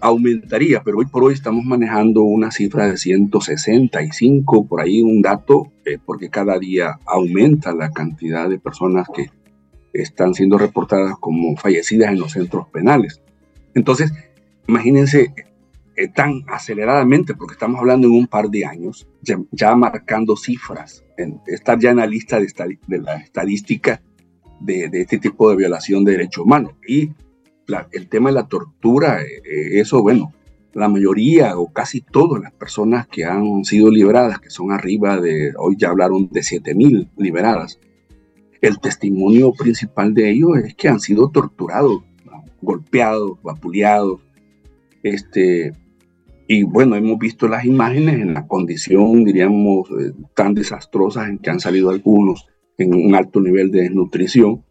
aumentaría, 0.00 0.82
pero 0.82 0.98
hoy 0.98 1.06
por 1.06 1.24
hoy 1.24 1.34
estamos 1.34 1.64
manejando 1.64 2.22
una 2.22 2.50
cifra 2.50 2.86
de 2.86 2.96
165, 2.96 4.66
por 4.66 4.80
ahí 4.80 5.02
un 5.02 5.22
dato, 5.22 5.72
eh, 5.84 5.98
porque 6.04 6.30
cada 6.30 6.58
día 6.58 6.98
aumenta 7.06 7.74
la 7.74 7.90
cantidad 7.90 8.48
de 8.48 8.58
personas 8.58 9.06
que 9.14 9.30
están 9.92 10.34
siendo 10.34 10.58
reportadas 10.58 11.16
como 11.18 11.56
fallecidas 11.56 12.10
en 12.10 12.18
los 12.18 12.32
centros 12.32 12.68
penales. 12.68 13.22
Entonces, 13.74 14.12
imagínense 14.66 15.32
eh, 15.96 16.08
tan 16.08 16.42
aceleradamente, 16.48 17.34
porque 17.34 17.54
estamos 17.54 17.78
hablando 17.78 18.08
en 18.08 18.14
un 18.14 18.26
par 18.26 18.48
de 18.48 18.64
años, 18.64 19.06
ya, 19.22 19.74
marcando 19.76 20.36
cifras, 20.36 21.04
en, 21.16 21.40
estar 21.46 21.78
ya 21.78 21.90
en 21.90 21.98
la 21.98 22.06
lista 22.06 22.40
de, 22.40 22.78
de 22.88 22.98
la 22.98 23.16
estadística 23.16 24.02
de, 24.60 24.88
de, 24.88 25.02
este 25.02 25.18
tipo 25.18 25.50
de 25.50 25.56
violación 25.56 26.04
de 26.04 26.12
derechos 26.12 26.44
humanos. 26.44 26.72
Y 26.86 27.10
el 27.92 28.08
tema 28.08 28.30
de 28.30 28.34
la 28.34 28.48
tortura, 28.48 29.22
eh, 29.22 29.42
eh, 29.44 29.80
eso, 29.80 30.02
bueno, 30.02 30.32
la 30.72 30.88
mayoría 30.88 31.56
o 31.58 31.72
casi 31.72 32.00
todas 32.00 32.42
las 32.42 32.52
personas 32.52 33.06
que 33.06 33.24
han 33.24 33.64
sido 33.64 33.90
liberadas, 33.90 34.40
que 34.40 34.50
son 34.50 34.72
arriba 34.72 35.20
de, 35.20 35.52
hoy 35.56 35.76
ya 35.78 35.90
hablaron 35.90 36.28
de 36.30 36.40
7.000 36.40 37.10
liberadas, 37.16 37.78
el 38.60 38.80
testimonio 38.80 39.52
principal 39.52 40.14
de 40.14 40.30
ellos 40.30 40.56
es 40.64 40.74
que 40.74 40.88
han 40.88 41.00
sido 41.00 41.28
torturados, 41.28 42.02
golpeados, 42.60 43.38
vapuleados, 43.42 44.20
este, 45.02 45.72
y 46.46 46.62
bueno, 46.62 46.96
hemos 46.96 47.18
visto 47.18 47.46
las 47.48 47.64
imágenes 47.64 48.16
en 48.20 48.34
la 48.34 48.46
condición, 48.46 49.24
diríamos, 49.24 49.88
eh, 49.90 50.12
tan 50.34 50.54
desastrosas 50.54 51.28
en 51.28 51.38
que 51.38 51.50
han 51.50 51.60
salido 51.60 51.90
algunos 51.90 52.46
en 52.78 52.94
un 52.94 53.14
alto 53.14 53.40
nivel 53.40 53.70
de 53.70 53.82
desnutrición, 53.82 54.64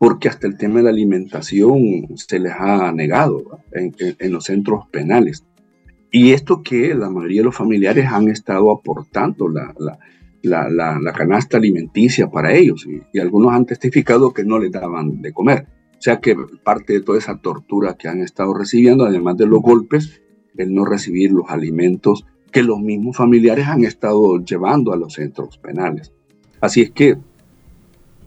porque 0.00 0.30
hasta 0.30 0.46
el 0.46 0.56
tema 0.56 0.76
de 0.76 0.84
la 0.84 0.88
alimentación 0.88 2.06
se 2.16 2.38
les 2.38 2.54
ha 2.58 2.90
negado 2.90 3.60
en, 3.70 4.32
los 4.32 4.44
centros 4.44 4.86
penales. 4.90 5.44
Y 6.10 6.30
esto 6.30 6.62
que 6.62 6.94
la 6.94 7.10
mayoría 7.10 7.42
de 7.42 7.44
los 7.44 7.54
familiares 7.54 8.06
han 8.06 8.28
estado 8.28 8.72
aportando 8.72 9.46
la, 9.50 9.74
la, 10.42 11.12
canasta 11.12 11.58
alimenticia 11.58 12.30
para 12.30 12.54
ellos 12.54 12.86
y, 13.12 13.18
algunos 13.18 13.52
han 13.52 13.66
testificado 13.66 14.32
que 14.32 14.42
no 14.42 14.58
les 14.58 14.72
daban 14.72 15.20
de 15.20 15.34
comer. 15.34 15.66
O 15.98 16.00
sea 16.00 16.18
que 16.18 16.34
parte 16.64 16.94
de 16.94 17.02
toda 17.02 17.18
esa 17.18 17.36
tortura 17.36 17.98
que 17.98 18.08
han 18.08 18.22
estado 18.22 18.54
recibiendo, 18.54 19.04
además 19.04 19.36
de 19.36 19.48
los 19.48 19.60
golpes, 19.60 20.22
el 20.56 20.72
no 20.72 20.86
recibir 20.86 21.30
los 21.30 21.50
alimentos 21.50 22.24
que 22.50 22.62
los 22.62 22.80
mismos 22.80 23.18
familiares 23.18 23.66
han 23.66 23.84
estado 23.84 24.42
llevando 24.42 24.94
a 24.94 24.96
los 24.96 25.12
centros 25.12 25.58
penales. 25.58 26.10
Así 26.58 26.80
es 26.80 26.90
que 26.90 27.18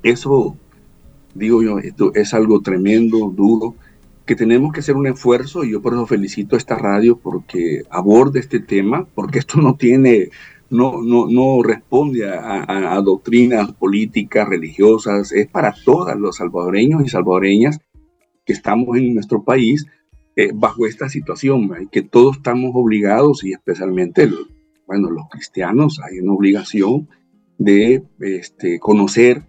eso 0.03 0.55
digo 1.33 1.61
yo, 1.63 1.79
esto 1.79 2.13
es 2.13 2.33
algo 2.33 2.61
tremendo, 2.61 3.29
duro, 3.29 3.75
que 4.25 4.35
tenemos 4.35 4.71
que 4.71 4.79
hacer 4.79 4.95
un 4.95 5.07
esfuerzo 5.07 5.63
y 5.63 5.71
yo 5.71 5.81
por 5.81 5.93
eso 5.93 6.05
felicito 6.05 6.55
a 6.55 6.59
esta 6.59 6.75
radio 6.75 7.17
porque 7.17 7.83
aborda 7.89 8.39
este 8.39 8.59
tema, 8.59 9.05
porque 9.15 9.39
esto 9.39 9.59
no 9.61 9.75
tiene, 9.75 10.29
no, 10.69 11.01
no, 11.01 11.27
no 11.27 11.61
responde 11.61 12.29
a, 12.29 13.01
doctrinas 13.03 13.73
políticas, 13.73 14.47
religiosas, 14.47 15.31
es 15.33 15.47
para 15.47 15.73
todos 15.83 16.15
los 16.15 16.37
salvadoreños 16.37 17.03
y 17.05 17.09
salvadoreñas 17.09 17.79
que 18.45 18.53
estamos 18.53 18.97
en 18.97 19.13
nuestro 19.13 19.43
país 19.43 19.85
eh, 20.35 20.51
bajo 20.53 20.87
esta 20.87 21.09
situación, 21.09 21.69
que 21.91 22.01
todos 22.01 22.37
estamos 22.37 22.71
obligados 22.73 23.43
y 23.43 23.51
especialmente, 23.51 24.29
bueno, 24.87 25.09
los 25.11 25.27
cristianos, 25.29 25.99
hay 26.03 26.19
una 26.19 26.33
obligación 26.33 27.09
de 27.57 28.03
este, 28.19 28.79
conocer 28.79 29.43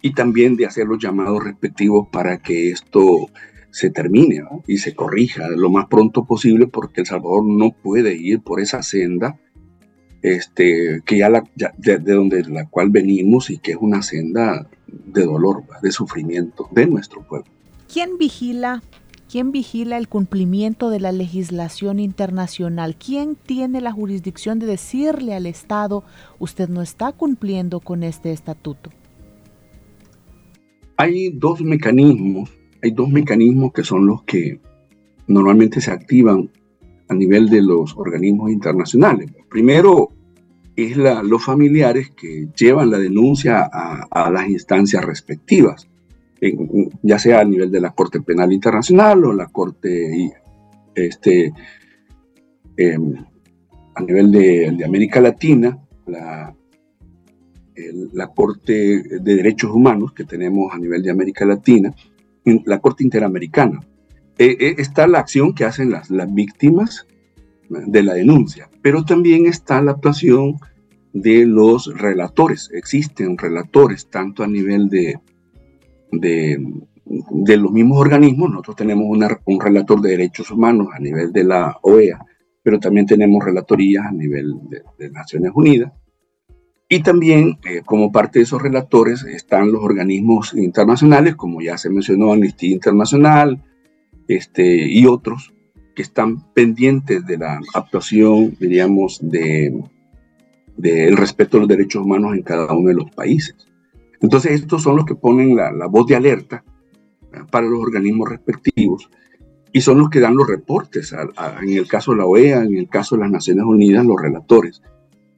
y 0.00 0.12
también 0.14 0.56
de 0.56 0.66
hacer 0.66 0.86
los 0.86 0.98
llamados 0.98 1.42
respectivos 1.42 2.08
para 2.10 2.38
que 2.38 2.70
esto 2.70 3.28
se 3.70 3.90
termine 3.90 4.42
y 4.66 4.78
se 4.78 4.94
corrija 4.94 5.48
lo 5.48 5.70
más 5.70 5.86
pronto 5.86 6.24
posible 6.24 6.66
porque 6.66 7.00
El 7.00 7.06
Salvador 7.06 7.44
no 7.44 7.72
puede 7.72 8.14
ir 8.14 8.40
por 8.40 8.60
esa 8.60 8.82
senda 8.82 9.38
este, 10.20 11.02
que 11.04 11.18
ya, 11.18 11.28
la, 11.28 11.42
de, 11.78 11.98
donde 11.98 12.44
la 12.44 12.68
cual 12.68 12.90
venimos 12.90 13.50
y 13.50 13.58
que 13.58 13.72
es 13.72 13.78
una 13.80 14.02
senda 14.02 14.68
de 14.86 15.24
dolor, 15.24 15.64
de 15.82 15.90
sufrimiento 15.90 16.68
de 16.70 16.86
nuestro 16.86 17.26
pueblo. 17.26 17.50
¿Quién 17.92 18.18
vigila 18.18 18.82
¿Quién 19.32 19.50
vigila 19.50 19.96
el 19.96 20.08
cumplimiento 20.08 20.90
de 20.90 21.00
la 21.00 21.10
legislación 21.10 22.00
internacional? 22.00 22.96
¿Quién 22.96 23.34
tiene 23.34 23.80
la 23.80 23.90
jurisdicción 23.90 24.58
de 24.58 24.66
decirle 24.66 25.32
al 25.32 25.46
Estado, 25.46 26.04
usted 26.38 26.68
no 26.68 26.82
está 26.82 27.12
cumpliendo 27.12 27.80
con 27.80 28.02
este 28.02 28.30
estatuto? 28.32 28.90
Hay 31.02 31.30
dos 31.30 31.60
mecanismos, 31.62 32.56
hay 32.80 32.92
dos 32.92 33.08
mecanismos 33.08 33.72
que 33.72 33.82
son 33.82 34.06
los 34.06 34.22
que 34.22 34.60
normalmente 35.26 35.80
se 35.80 35.90
activan 35.90 36.48
a 37.08 37.14
nivel 37.14 37.48
de 37.48 37.60
los 37.60 37.96
organismos 37.96 38.52
internacionales. 38.52 39.32
Primero 39.50 40.10
es 40.76 40.96
los 40.96 41.44
familiares 41.44 42.10
que 42.10 42.46
llevan 42.56 42.92
la 42.92 43.00
denuncia 43.00 43.68
a, 43.68 44.30
las 44.30 44.48
instancias 44.48 45.04
respectivas, 45.04 45.88
ya 47.02 47.18
sea 47.18 47.40
a 47.40 47.44
nivel 47.44 47.72
de 47.72 47.80
la 47.80 47.90
Corte 47.90 48.20
Penal 48.20 48.52
Internacional 48.52 49.24
o 49.24 49.32
la 49.32 49.48
Corte 49.48 50.30
este, 50.94 51.52
em, 52.76 53.14
a 53.96 54.02
nivel 54.02 54.30
de, 54.30 54.70
de, 54.78 54.84
América 54.84 55.20
Latina, 55.20 55.76
la 56.06 56.54
la 58.12 58.28
Corte 58.28 59.02
de 59.20 59.36
Derechos 59.36 59.70
Humanos 59.70 60.12
que 60.12 60.24
tenemos 60.24 60.72
a 60.72 60.78
nivel 60.78 61.02
de 61.02 61.10
América 61.10 61.44
Latina, 61.44 61.94
la 62.44 62.80
Corte 62.80 63.04
Interamericana. 63.04 63.80
Eh, 64.38 64.56
eh, 64.58 64.74
está 64.78 65.06
la 65.06 65.20
acción 65.20 65.54
que 65.54 65.64
hacen 65.64 65.90
las, 65.90 66.10
las 66.10 66.32
víctimas 66.32 67.06
de 67.68 68.02
la 68.02 68.14
denuncia, 68.14 68.68
pero 68.82 69.04
también 69.04 69.46
está 69.46 69.80
la 69.80 69.92
actuación 69.92 70.56
de 71.12 71.46
los 71.46 71.86
relatores. 71.98 72.70
Existen 72.72 73.38
relatores 73.38 74.08
tanto 74.08 74.42
a 74.42 74.46
nivel 74.46 74.88
de, 74.88 75.18
de, 76.10 77.56
los 77.56 77.72
mismos 77.72 77.98
organismos, 77.98 78.50
nosotros 78.50 78.76
tenemos 78.76 79.06
un 79.44 79.60
relator 79.60 80.00
de 80.00 80.10
derechos 80.10 80.50
humanos 80.50 80.88
a 80.94 80.98
nivel 80.98 81.32
de 81.32 81.44
la 81.44 81.78
OEA, 81.82 82.24
pero 82.62 82.78
también 82.78 83.06
tenemos 83.06 83.44
relatorías 83.44 84.06
a 84.06 84.12
nivel 84.12 84.54
de 84.98 85.10
Naciones 85.10 85.52
Unidas 85.54 85.92
y 86.94 87.02
también, 87.02 87.58
eh, 87.64 87.80
como 87.86 88.12
parte 88.12 88.38
de 88.38 88.42
esos 88.42 88.60
relatores, 88.60 89.24
están 89.24 89.72
los 89.72 89.82
organismos 89.82 90.52
internacionales, 90.52 91.36
como 91.36 91.62
ya 91.62 91.78
se 91.78 91.88
mencionó, 91.88 92.34
Amnistía 92.34 92.70
Internacional 92.70 93.64
este, 94.28 94.92
y 94.92 95.06
otros, 95.06 95.54
que 95.96 96.02
están 96.02 96.52
pendientes 96.52 97.24
de 97.24 97.38
la 97.38 97.58
actuación, 97.72 98.54
diríamos, 98.60 99.20
del 99.22 99.84
de, 100.76 101.16
respeto 101.16 101.56
a 101.56 101.60
los 101.60 101.68
derechos 101.70 102.04
humanos 102.04 102.34
en 102.34 102.42
cada 102.42 102.70
uno 102.74 102.90
de 102.90 102.94
los 102.96 103.10
países. 103.10 103.56
Entonces, 104.20 104.52
estos 104.52 104.82
son 104.82 104.96
los 104.96 105.06
que 105.06 105.14
ponen 105.14 105.56
la, 105.56 105.86
voz 105.86 106.06
de 106.08 106.16
alerta 106.16 106.62
para 107.50 107.68
los 107.68 107.80
organismos 107.80 108.28
respectivos 108.28 109.08
y 109.72 109.80
son 109.80 109.98
los 109.98 110.10
que 110.10 110.20
dan 110.20 110.36
los 110.36 110.46
reportes, 110.46 111.14
en 111.14 111.70
el 111.70 111.88
caso 111.88 112.10
de 112.10 112.18
la 112.18 112.26
OEA, 112.26 112.64
en 112.64 112.76
el 112.76 112.90
caso 112.90 113.16
de 113.16 113.22
las 113.22 113.30
Naciones 113.30 113.64
Unidas, 113.64 114.04
los 114.04 114.20
relatores 114.20 114.82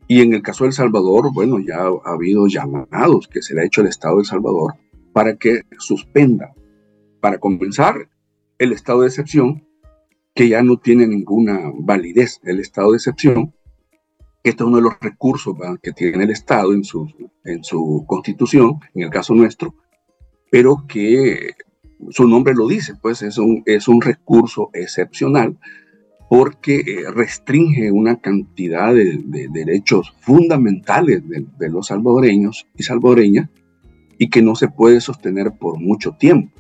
Y 0.07 0.21
en 0.21 0.35
el 0.35 0.43
caso 0.43 0.65
de 0.65 0.69
El 0.69 0.75
Salvador, 0.75 1.33
bueno, 1.33 1.59
ya 1.59 1.79
ha 1.79 2.13
habido 2.13 2.47
llamados 2.47 3.29
que 3.29 3.43
se 3.43 3.55
le 3.55 3.63
ha 3.63 3.65
hecho 3.65 3.81
al 3.81 3.89
Estado 3.89 4.17
de 4.17 4.23
El 4.23 4.27
Salvador 4.27 4.75
para 5.13 5.37
que 5.37 5.63
suspenda, 5.79 6.55
para 7.21 7.39
comenzar 7.39 8.09
el 8.59 8.73
estado 8.73 9.03
de 9.03 9.09
excepción, 9.09 9.67
que 10.35 10.49
ya 10.49 10.63
no 10.63 10.79
tiene 10.79 11.07
ninguna 11.07 11.73
validez. 11.75 12.41
El 12.43 12.61
estado 12.61 12.91
de 12.91 12.97
excepción, 12.97 13.55
que 14.43 14.51
este 14.51 14.63
es 14.63 14.67
uno 14.67 14.77
de 14.77 14.83
los 14.83 14.95
recursos 15.01 15.55
que 15.83 15.93
tiene 15.93 16.25
el 16.25 16.31
Estado 16.31 16.75
en 16.75 16.85
su, 16.85 17.09
en 17.45 17.65
su 17.65 18.05
constitución, 18.07 18.81
en 18.95 19.05
el 19.05 19.11
caso 19.11 19.35
nuestro, 19.35 19.75
pero 20.51 20.85
que 20.87 21.55
su 22.11 22.29
nombre 22.29 22.55
lo 22.55 22.69
dice, 22.69 22.95
pues 23.01 23.23
es 23.23 23.39
un, 23.39 23.63
es 23.67 23.89
un 23.89 24.01
recurso 24.01 24.71
excepcional 24.75 25.59
porque 26.29 26.77
eh, 26.77 27.11
restringe 27.13 27.91
una 27.91 28.17
cantidad 28.17 28.95
de, 28.95 29.23
derechos 29.53 30.15
fundamentales 30.21 31.23
de, 31.29 31.71
los 31.71 31.89
salvadoreños 31.89 32.67
y 32.77 32.83
salvadoreñas 32.83 33.51
y 34.19 34.31
que 34.31 34.43
no 34.43 34.55
se 34.55 34.69
puede 34.69 35.01
sostener 35.01 35.53
por 35.53 35.79
mucho 35.79 36.13
tiempo. 36.13 36.53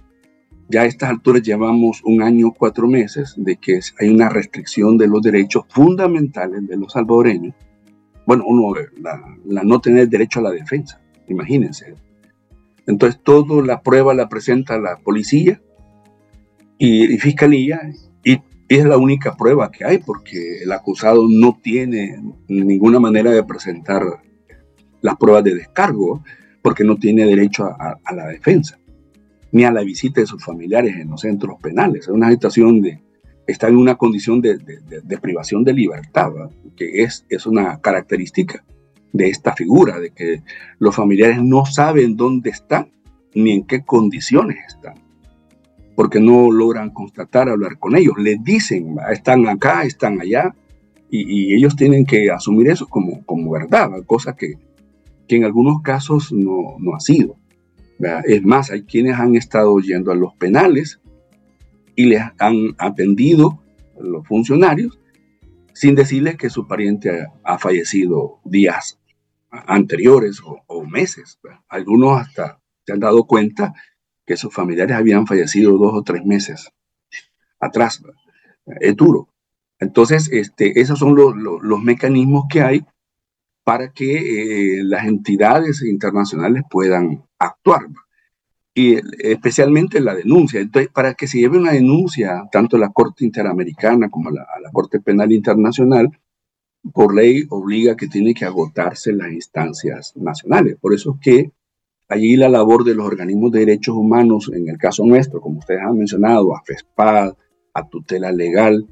Ya 0.68 0.83
a 0.83 0.87
estas 0.87 1.11
alturas 1.11 1.42
llevamos 1.42 2.03
un 2.05 2.22
año, 2.22 2.53
cuatro 2.57 2.88
meses 2.88 3.35
de 3.37 3.57
que 3.57 3.81
hay 4.00 4.09
una 4.09 4.29
restricción 4.29 4.96
de 4.96 5.09
los 5.09 5.22
derechos 5.22 5.64
fundamentales 5.68 6.66
de 6.66 6.77
los 6.77 6.92
salvadoreños. 6.92 7.55
Bueno, 8.27 8.44
uno, 8.46 8.74
la, 9.44 9.62
no 9.62 9.81
tener 9.81 10.09
derecho 10.09 10.40
a 10.40 10.44
la 10.44 10.50
defensa, 10.50 11.00
imagínense. 11.29 11.94
Entonces, 12.87 13.20
toda 13.22 13.62
la 13.62 13.83
prueba 13.83 14.14
la 14.14 14.29
presenta 14.29 14.79
la 14.79 14.96
policía 14.96 15.61
y, 16.79 17.14
y 17.14 17.18
fiscalía 17.18 17.81
es 18.68 18.85
la 18.85 18.96
única 18.96 19.37
prueba 19.37 19.70
que 19.70 19.85
hay 19.85 19.98
porque 19.98 20.62
el 20.62 20.72
acusado 20.72 21.27
no 21.29 21.59
tiene 21.62 22.18
ninguna 22.48 22.98
manera 22.98 23.31
de 23.31 23.44
presentar 23.44 24.03
las 25.00 25.16
pruebas 25.16 25.44
de 25.44 25.55
descargo 25.55 26.22
porque 26.62 26.85
no 26.85 26.96
tiene 26.96 27.27
derecho 27.27 27.64
a, 27.64 27.98
la 28.14 28.27
defensa 28.27 28.79
ni 29.53 29.64
a 29.64 29.70
la 29.70 29.83
visita 29.83 30.20
de 30.20 30.27
sus 30.27 30.42
familiares 30.42 30.96
en 30.96 31.11
los 31.11 31.20
centros 31.20 31.61
penales. 31.61 32.05
Es 32.05 32.09
una 32.09 32.31
situación 32.31 32.81
de, 32.81 33.00
está 33.46 33.68
en 33.68 33.77
una 33.77 33.96
condición 33.96 34.40
de, 34.40 34.59
privación 35.20 35.62
de 35.62 35.74
libertad, 35.74 36.33
que 36.74 37.05
es, 37.05 37.24
es 37.29 37.46
una 37.46 37.81
característica 37.81 38.64
de 39.12 39.29
esta 39.29 39.55
figura, 39.55 40.00
de 40.00 40.11
que 40.11 40.42
los 40.79 40.96
familiares 40.96 41.40
no 41.40 41.66
saben 41.66 42.16
dónde 42.16 42.50
están 42.50 42.90
ni 43.35 43.53
en 43.53 43.66
qué 43.66 43.85
condiciones 43.85 44.57
están 44.66 45.04
porque 45.95 46.21
no 46.21 46.51
logran 46.51 46.91
constatar, 46.91 47.49
hablar 47.49 47.79
con 47.79 47.97
ellos. 47.97 48.15
Les 48.19 48.43
dicen, 48.43 48.97
están 49.11 49.47
acá, 49.49 49.85
están 49.85 50.21
allá, 50.21 50.55
y, 51.11 51.55
ellos 51.55 51.77
tienen 51.77 52.05
que 52.05 52.31
asumir 52.31 52.69
eso 52.69 52.89
como, 52.89 53.25
como 53.25 53.53
verdad, 53.53 53.91
cosa 54.07 54.35
que, 54.35 54.55
que 55.29 55.37
en 55.37 55.45
algunos 55.45 55.81
casos 55.83 56.33
no, 56.33 56.77
no 56.79 56.97
ha 56.97 57.01
sido. 57.01 57.37
Es 58.25 58.43
más, 58.43 58.71
hay 58.71 58.83
quienes 58.83 59.19
han 59.19 59.37
estado 59.37 59.79
yendo 59.79 60.11
a 60.11 60.17
los 60.17 60.35
penales 60.35 61.01
y 61.95 62.07
les 62.07 62.23
han 62.39 62.75
atendido 62.79 63.63
los 64.01 64.27
funcionarios 64.27 64.99
sin 65.73 65.95
decirles 65.95 66.37
que 66.37 66.51
su 66.51 66.67
pariente 66.67 67.29
ha 67.45 67.59
fallecido 67.59 68.41
días 68.45 68.99
anteriores 69.51 70.41
o, 70.45 70.63
o 70.67 70.85
meses. 70.85 71.39
Algunos 71.69 72.21
hasta 72.21 72.61
se 72.85 72.93
han 72.93 73.01
dado 73.01 73.25
cuenta 73.25 73.73
que 74.27 74.37
sus 74.37 74.53
familiares 74.53 74.97
habían 74.97 75.27
fallecido 75.27 75.77
dos 75.79 75.95
o 75.95 76.03
tres 76.03 76.25
meses 76.25 76.71
atrás. 77.61 78.03
Es 78.81 78.97
duro. 78.97 79.29
Entonces, 79.79 80.31
este, 80.33 80.81
esos 80.81 80.99
son 80.99 81.15
los, 81.15 81.83
mecanismos 81.83 82.45
que 82.49 82.63
hay 82.63 82.85
para 83.65 83.93
que 83.93 84.79
eh, 84.79 84.85
las 84.85 85.07
entidades 85.07 85.83
internacionales 85.83 86.63
puedan 86.71 87.25
actuar. 87.39 87.87
Y 88.75 88.97
especialmente 89.21 90.01
la 90.01 90.15
denuncia. 90.15 90.61
Para 90.93 91.15
que 91.15 91.29
se 91.29 91.39
lleve 91.39 91.59
una 91.59 91.73
denuncia, 91.73 92.45
tanto 92.51 92.77
a 92.77 92.81
la 92.81 92.91
Corte 92.91 93.25
Interamericana 93.25 94.09
como 94.11 94.31
a 94.31 94.33
la, 94.33 94.47
la 94.63 94.71
Corte 94.73 95.01
Penal 95.01 95.33
Internacional, 95.33 96.11
por 96.93 97.15
ley 97.15 97.45
obliga 97.49 97.97
que 97.97 98.09
tiene 98.09 98.35
que 98.35 98.45
agotarse 98.45 99.13
las 99.13 99.33
instancias 99.33 100.13
nacionales. 100.17 100.77
Por 100.81 100.95
eso 100.95 101.15
es 101.15 101.21
que 101.21 101.53
Allí 102.09 102.37
la 102.37 102.49
labor 102.49 102.85
de 102.85 102.95
los 102.95 103.07
organismos 103.07 103.51
de 103.53 103.61
derechos 103.61 103.97
humanos, 103.97 104.51
en 104.55 104.69
el 104.69 104.77
caso 104.77 105.05
nuestro, 105.07 105.40
como 105.40 105.59
ustedes 105.59 105.81
han 105.81 105.97
mencionado, 105.97 106.55
a 106.55 106.62
FESPAD, 106.62 107.35
a 107.73 107.88
Tutela 107.88 108.31
Legal, 108.31 108.87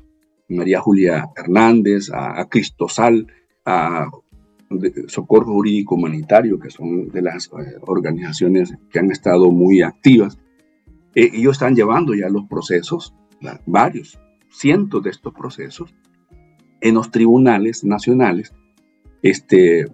María 0.49 0.81
Julia 0.81 1.31
Hernández, 1.37 2.11
a, 2.13 2.47
Cristosal, 2.49 3.27
a 3.65 4.11
Socorro 5.09 5.53
Jurídico 5.53 5.95
Humanitario, 5.95 6.59
que 6.59 6.71
son 6.71 7.11
de 7.11 7.23
las 7.23 7.47
eh, 7.47 7.77
organizaciones 7.83 8.75
que 8.91 8.99
han 8.99 9.11
estado 9.11 9.51
muy 9.51 9.83
activas. 9.83 10.39
Eh, 11.15 11.31
ellos 11.35 11.53
están 11.53 11.77
llevando 11.77 12.15
ya 12.15 12.29
los 12.29 12.45
procesos, 12.49 13.15
varios, 13.67 14.19
cientos 14.51 15.03
de 15.03 15.11
estos 15.11 15.35
procesos, 15.35 15.95
en 16.81 16.95
los 16.95 17.11
tribunales 17.11 17.85
nacionales, 17.85 18.53
este, 19.23 19.87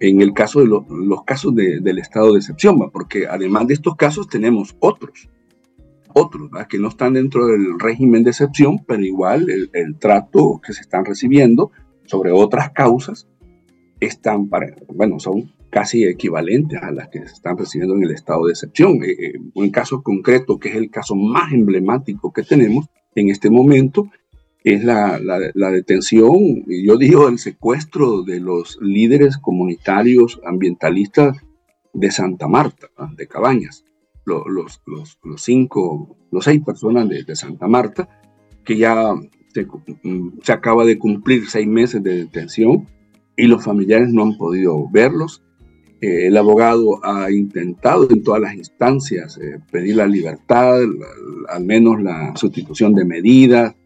en 0.00 0.20
el 0.20 0.32
caso 0.32 0.60
de 0.60 0.66
los 0.66 1.24
casos 1.24 1.54
del 1.54 1.98
estado 1.98 2.32
de 2.32 2.38
excepción, 2.38 2.90
porque 2.90 3.26
además 3.26 3.66
de 3.66 3.74
estos 3.74 3.96
casos 3.96 4.28
tenemos 4.28 4.76
otros, 4.80 5.28
otros 6.14 6.50
que 6.68 6.78
no 6.78 6.88
están 6.88 7.14
dentro 7.14 7.46
del 7.46 7.78
régimen 7.78 8.24
de 8.24 8.30
excepción, 8.30 8.84
pero 8.86 9.02
igual 9.02 9.48
el, 9.50 9.98
trato 9.98 10.60
que 10.64 10.72
se 10.72 10.80
están 10.80 11.04
recibiendo 11.04 11.70
sobre 12.04 12.32
otras 12.32 12.70
causas 12.70 13.28
están 14.00 14.48
para, 14.48 14.74
bueno, 14.88 15.18
son 15.18 15.52
casi 15.70 16.04
equivalentes 16.04 16.82
a 16.82 16.90
las 16.90 17.08
que 17.08 17.18
se 17.20 17.34
están 17.34 17.58
recibiendo 17.58 17.96
en 17.96 18.04
el 18.04 18.12
estado 18.12 18.46
de 18.46 18.52
excepción. 18.52 19.02
Eh, 19.02 19.10
eh, 19.10 19.32
un 19.54 19.70
caso 19.70 20.02
concreto, 20.02 20.58
que 20.58 20.70
es 20.70 20.76
el 20.76 20.90
caso 20.90 21.14
más 21.14 21.52
emblemático 21.52 22.32
que 22.32 22.42
tenemos 22.42 22.86
en 23.14 23.30
este 23.30 23.50
momento, 23.50 24.08
es 24.66 24.82
la, 24.82 25.20
la, 25.20 25.70
detención, 25.70 26.64
yo 26.66 26.96
digo 26.96 27.28
el 27.28 27.38
secuestro 27.38 28.24
de 28.24 28.40
los 28.40 28.76
líderes 28.80 29.38
comunitarios 29.38 30.40
ambientalistas 30.44 31.38
de 31.92 32.10
Santa 32.10 32.48
Marta, 32.48 32.88
de 33.16 33.28
Cabañas, 33.28 33.84
los, 34.24 34.42
los, 34.48 34.82
los, 35.22 35.40
cinco, 35.40 36.16
los 36.32 36.44
seis 36.46 36.64
personas 36.64 37.08
de, 37.08 37.36
Santa 37.36 37.68
Marta, 37.68 38.08
que 38.64 38.76
ya 38.76 39.14
se, 39.54 39.68
se, 40.42 40.52
acaba 40.52 40.84
de 40.84 40.98
cumplir 40.98 41.48
seis 41.48 41.68
meses 41.68 42.02
de 42.02 42.24
detención 42.24 42.88
y 43.36 43.46
los 43.46 43.62
familiares 43.62 44.12
no 44.12 44.24
han 44.24 44.36
podido 44.36 44.88
verlos. 44.90 45.44
Eh, 46.00 46.26
el 46.26 46.36
abogado 46.36 46.98
ha 47.04 47.30
intentado 47.30 48.08
en 48.10 48.24
todas 48.24 48.40
las 48.40 48.54
instancias 48.56 49.38
eh, 49.38 49.60
pedir 49.70 49.94
la 49.94 50.08
libertad, 50.08 50.80
al 51.48 51.64
menos 51.64 52.02
la 52.02 52.34
sustitución 52.34 52.94
de 52.94 53.04
medidas, 53.04 53.76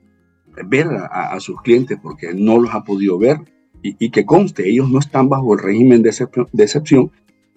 ver 0.66 0.88
a, 1.11 1.38
sus 1.40 1.61
clientes 1.62 1.99
porque 2.03 2.35
no 2.35 2.59
los 2.59 2.75
ha 2.75 2.85
podido 2.85 3.18
ver 3.18 3.38
y, 3.83 4.11
que 4.11 4.27
conste, 4.27 4.68
ellos 4.68 4.90
no 4.90 4.99
están 4.99 5.29
bajo 5.29 5.55
el 5.55 5.61
régimen 5.61 6.03
de 6.03 6.11
excepción, 6.11 7.11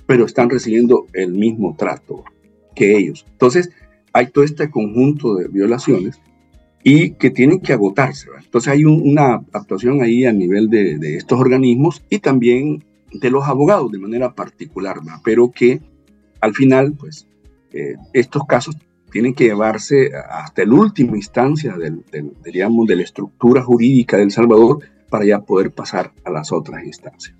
pero 0.06 0.26
están 0.26 0.50
recibiendo 0.50 1.06
el 1.14 1.34
mismo 1.34 1.76
trato 1.78 2.24
que 2.76 2.98
ellos. 2.98 3.26
Entonces, 3.32 3.72
hay 4.14 4.28
todo 4.28 4.44
este 4.44 4.70
conjunto 4.70 5.36
de 5.36 5.48
violaciones 5.48 6.22
y 6.84 7.12
que 7.12 7.30
tienen 7.30 7.60
que 7.60 7.74
agotarse. 7.74 8.28
Entonces, 8.42 8.72
hay 8.72 8.86
una 8.86 9.44
actuación 9.52 10.02
ahí 10.02 10.26
a 10.26 10.32
nivel 10.32 10.70
de, 10.70 11.18
estos 11.18 11.40
organismos 11.40 12.04
y 12.10 12.20
también 12.20 12.84
de 13.12 13.30
los 13.30 13.46
abogados 13.46 13.92
de 13.92 14.00
manera 14.00 14.34
particular, 14.34 14.98
pero 15.24 15.52
que 15.52 15.82
al 16.42 16.54
final, 16.54 16.94
pues, 16.94 17.28
eh, 17.72 17.96
estos 18.14 18.46
casos 18.46 18.76
tienen 19.14 19.36
que 19.36 19.44
llevarse 19.44 20.10
hasta 20.28 20.66
la 20.66 20.74
última 20.74 21.16
instancia 21.16 21.78
del, 21.78 22.04
digamos, 22.44 22.88
de 22.88 22.96
la 22.96 23.04
estructura 23.04 23.62
jurídica 23.62 24.18
del 24.18 24.32
Salvador 24.32 24.80
para 25.08 25.24
ya 25.24 25.40
poder 25.42 25.70
pasar 25.70 26.12
a 26.26 26.32
las 26.32 26.52
otras 26.52 26.84
instancias. 26.84 27.36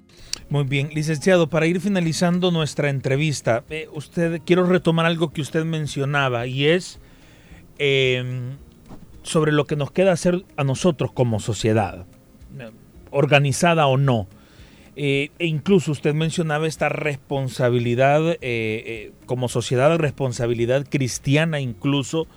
Muy 0.50 0.66
bien, 0.66 0.90
licenciado, 0.94 1.50
para 1.50 1.66
ir 1.66 1.82
finalizando 1.82 2.52
nuestra 2.52 2.92
entrevista, 2.92 3.64
eh, 3.72 3.88
usted 3.92 4.42
quiero 4.46 4.68
retomar 4.68 5.08
algo 5.08 5.34
que 5.34 5.42
usted 5.42 5.66
mencionaba 5.66 6.46
y 6.46 6.68
es 6.68 7.00
em, 7.80 8.52
sobre 9.24 9.52
lo 9.52 9.66
que 9.66 9.76
nos 9.76 9.90
queda 9.90 10.12
hacer 10.12 10.46
a 10.56 10.64
nosotros 10.64 11.12
como 11.12 11.40
sociedad, 11.40 12.06
organizada 13.10 13.88
o 13.88 13.98
no. 13.98 14.28
Eh, 14.96 15.32
e 15.40 15.48
incluso 15.48 15.92
usted 15.92 16.14
mencionaba 16.14 16.68
esta 16.68 16.88
responsabilidad 16.88 18.34
eh, 18.34 18.38
eh, 18.42 19.12
como 19.26 19.50
sociedad, 19.50 19.96
responsabilidad 19.98 20.86
cristiana 20.88 21.60
incluso. 21.60 22.28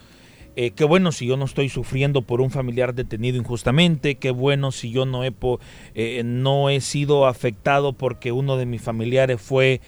qué 0.56 0.84
bueno 0.84 1.12
si 1.12 1.26
yo 1.26 1.36
no 1.36 1.44
estoy 1.44 1.68
sufriendo 1.68 2.22
por 2.22 2.40
un 2.40 2.50
familiar 2.50 2.94
detenido 2.94 3.36
injustamente, 3.36 4.14
qué 4.14 4.30
bueno 4.30 4.72
si 4.72 4.90
yo 4.90 5.04
no 5.04 5.22
he, 5.22 5.34
no 6.24 6.70
he 6.70 6.80
sido 6.80 7.26
afectado 7.26 7.92
porque 7.92 8.32
uno 8.32 8.56
de 8.56 8.64
mis 8.64 8.80
familiares 8.80 9.38
fue 9.38 9.82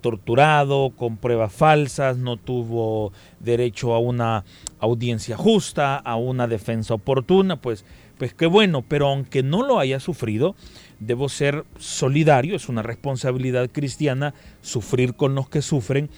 torturado 0.00 0.90
con 0.96 1.16
pruebas 1.16 1.52
falsas, 1.52 2.16
no 2.16 2.36
tuvo 2.36 3.12
derecho 3.40 3.92
a 3.92 3.98
una 3.98 4.44
audiencia 4.78 5.36
justa, 5.36 5.96
a 5.96 6.14
una 6.14 6.46
defensa 6.46 6.94
oportuna, 6.94 7.56
pues 7.56 7.84
pues 8.18 8.34
qué 8.34 8.46
bueno, 8.46 8.84
pero 8.86 9.08
aunque 9.08 9.42
no 9.42 9.62
lo 9.62 9.78
haya 9.78 10.00
sufrido, 10.00 10.56
debo 10.98 11.28
ser 11.28 11.64
solidario, 11.78 12.56
es 12.56 12.68
una 12.68 12.82
responsabilidad 12.82 13.70
cristiana 13.70 14.34
sufrir 14.60 15.14
con 15.14 15.34
los 15.34 15.48
que 15.48 15.62
sufren. 15.62 16.10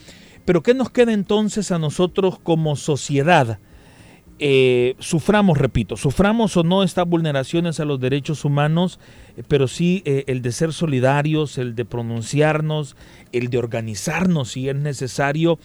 Pero 0.45 0.63
¿qué 0.63 0.75
nos 0.75 0.91
queda 0.91 1.13
entonces 1.13 1.71
a 1.71 1.79
nosotros 1.79 2.39
como 2.39 2.75
sociedad? 2.77 3.59
Eh, 4.43 4.97
suframos, 5.01 5.59
repito, 5.59 5.99
suframos 5.99 6.57
o 6.57 6.63
no 6.63 6.83
estas 6.83 7.07
vulneraciones 7.07 7.79
a 7.79 7.85
los 7.85 8.01
derechos 8.01 8.47
humanos, 8.47 8.99
eh, 9.37 9.43
pero 9.47 9.69
sí 9.69 10.03
eh, 10.07 10.25
el 10.29 10.41
de 10.41 10.53
ser 10.53 10.73
solidarios, 10.73 11.59
el 11.59 11.75
de 11.75 11.85
pronunciarnos, 11.85 12.97
el 13.33 13.51
de 13.51 13.59
organizarnos 13.59 14.53
si 14.53 14.71
es 14.71 14.77
necesario 14.77 15.59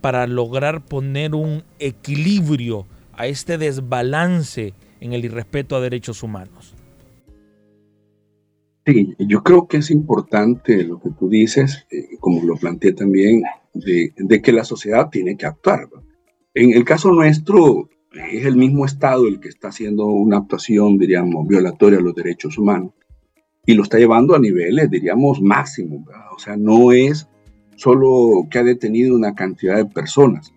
para 0.00 0.26
lograr 0.26 0.82
poner 0.82 1.34
un 1.34 1.62
equilibrio 1.78 2.86
a 3.12 3.26
este 3.26 3.58
desbalance 3.58 4.72
en 5.02 5.12
el 5.12 5.24
irrespeto 5.24 5.76
a 5.76 5.80
derechos 5.80 6.22
humanos. 6.22 6.74
Sí, 8.84 9.14
yo 9.18 9.42
creo 9.42 9.68
que 9.68 9.76
es 9.76 9.90
importante 9.90 10.82
lo 10.82 11.00
que 11.00 11.10
tú 11.10 11.28
dices, 11.28 11.86
como 12.18 12.42
lo 12.42 12.56
planteé 12.56 12.92
también, 12.92 13.42
de, 13.74 14.12
de, 14.16 14.42
que 14.42 14.52
la 14.52 14.64
sociedad 14.64 15.08
tiene 15.10 15.36
que 15.36 15.46
actuar. 15.46 15.88
En 16.54 16.72
el 16.72 16.84
caso 16.84 17.12
nuestro, 17.12 17.88
es 18.32 18.44
el 18.44 18.56
mismo 18.56 18.84
Estado 18.84 19.26
el 19.26 19.40
que 19.40 19.48
está 19.48 19.68
haciendo 19.68 20.06
una 20.06 20.38
actuación, 20.38 20.98
diríamos, 20.98 21.46
violatoria 21.46 21.98
a 21.98 22.02
los 22.02 22.14
derechos 22.14 22.58
humanos 22.58 22.92
y 23.64 23.74
lo 23.74 23.82
está 23.82 23.98
llevando 23.98 24.34
a 24.34 24.40
niveles, 24.40 24.90
diríamos, 24.90 25.40
máximos. 25.40 26.02
O 26.34 26.38
sea, 26.38 26.56
no 26.56 26.92
es 26.92 27.28
solo 27.76 28.46
que 28.50 28.58
ha 28.58 28.64
detenido 28.64 29.14
una 29.14 29.34
cantidad 29.34 29.76
de 29.76 29.86
personas. 29.86 30.52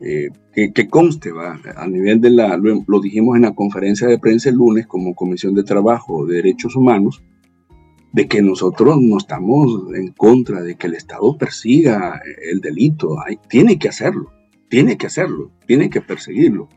Eh, 0.00 0.30
que, 0.52 0.88
conste, 0.88 1.32
¿va? 1.32 1.60
a 1.76 1.86
nivel 1.86 2.20
de 2.20 2.30
la, 2.30 2.56
lo, 2.56 3.00
dijimos 3.00 3.36
en 3.36 3.42
la 3.42 3.54
conferencia 3.54 4.06
de 4.06 4.18
prensa 4.18 4.50
el 4.50 4.56
lunes 4.56 4.86
como 4.86 5.14
Comisión 5.14 5.54
de 5.54 5.64
Trabajo 5.64 6.26
de 6.26 6.36
Derechos 6.36 6.76
Humanos, 6.76 7.22
de 8.12 8.28
que 8.28 8.42
nosotros 8.42 8.98
no 9.00 9.16
estamos 9.16 9.94
en 9.94 10.08
contra 10.12 10.60
de 10.60 10.74
que 10.76 10.86
el 10.86 10.94
Estado 10.94 11.36
persiga 11.38 12.20
el 12.50 12.60
delito, 12.60 13.16
Hay, 13.24 13.38
tiene 13.48 13.78
que 13.78 13.88
hacerlo, 13.88 14.30
tiene 14.68 14.98
que 14.98 15.06
hacerlo, 15.06 15.50
tiene 15.66 15.88
que 15.88 16.02
perseguirlo 16.02 16.68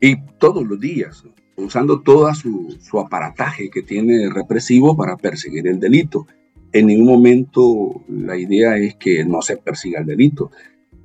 y 0.00 0.16
todos 0.38 0.66
los 0.66 0.80
días, 0.80 1.24
usando 1.56 2.00
todo 2.00 2.34
su, 2.34 2.76
su, 2.80 2.98
aparataje 2.98 3.68
que 3.68 3.82
tiene 3.82 4.30
represivo 4.30 4.96
para 4.96 5.16
perseguir 5.16 5.68
el 5.68 5.78
delito. 5.78 6.26
En 6.72 6.86
ningún 6.86 7.06
momento 7.06 8.02
la 8.08 8.36
idea 8.38 8.78
es 8.78 8.94
que 8.94 9.24
no 9.24 9.42
se 9.42 9.58
persiga 9.58 10.00
el 10.00 10.06
delito, 10.06 10.50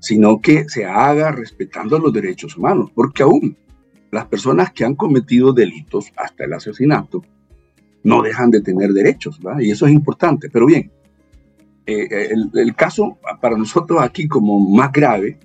sino 0.05 0.39
que 0.39 0.69
se 0.69 0.85
haga 0.85 1.31
respetando 1.31 1.97
los 1.97 2.13
derechos 2.13 2.55
humanos, 2.55 2.91
porque 2.93 3.23
aún 3.23 3.57
las 4.11 4.27
personas 4.27 4.71
que 4.71 4.85
han 4.85 4.93
cometido 4.93 5.51
delitos, 5.51 6.11
hasta 6.15 6.43
el 6.43 6.53
asesinato, 6.53 7.23
no 8.03 8.21
dejan 8.21 8.51
de 8.51 8.61
tener 8.61 8.91
derechos, 8.93 9.39
¿va? 9.43 9.63
y 9.63 9.71
eso 9.71 9.87
es 9.87 9.93
importante. 9.93 10.47
Pero 10.51 10.67
bien, 10.67 10.91
eh, 11.87 12.29
el, 12.29 12.51
el 12.53 12.75
caso 12.75 13.17
para 13.41 13.57
nosotros 13.57 13.99
aquí 13.99 14.27
como 14.27 14.59
más 14.59 14.91
grave 14.91 15.39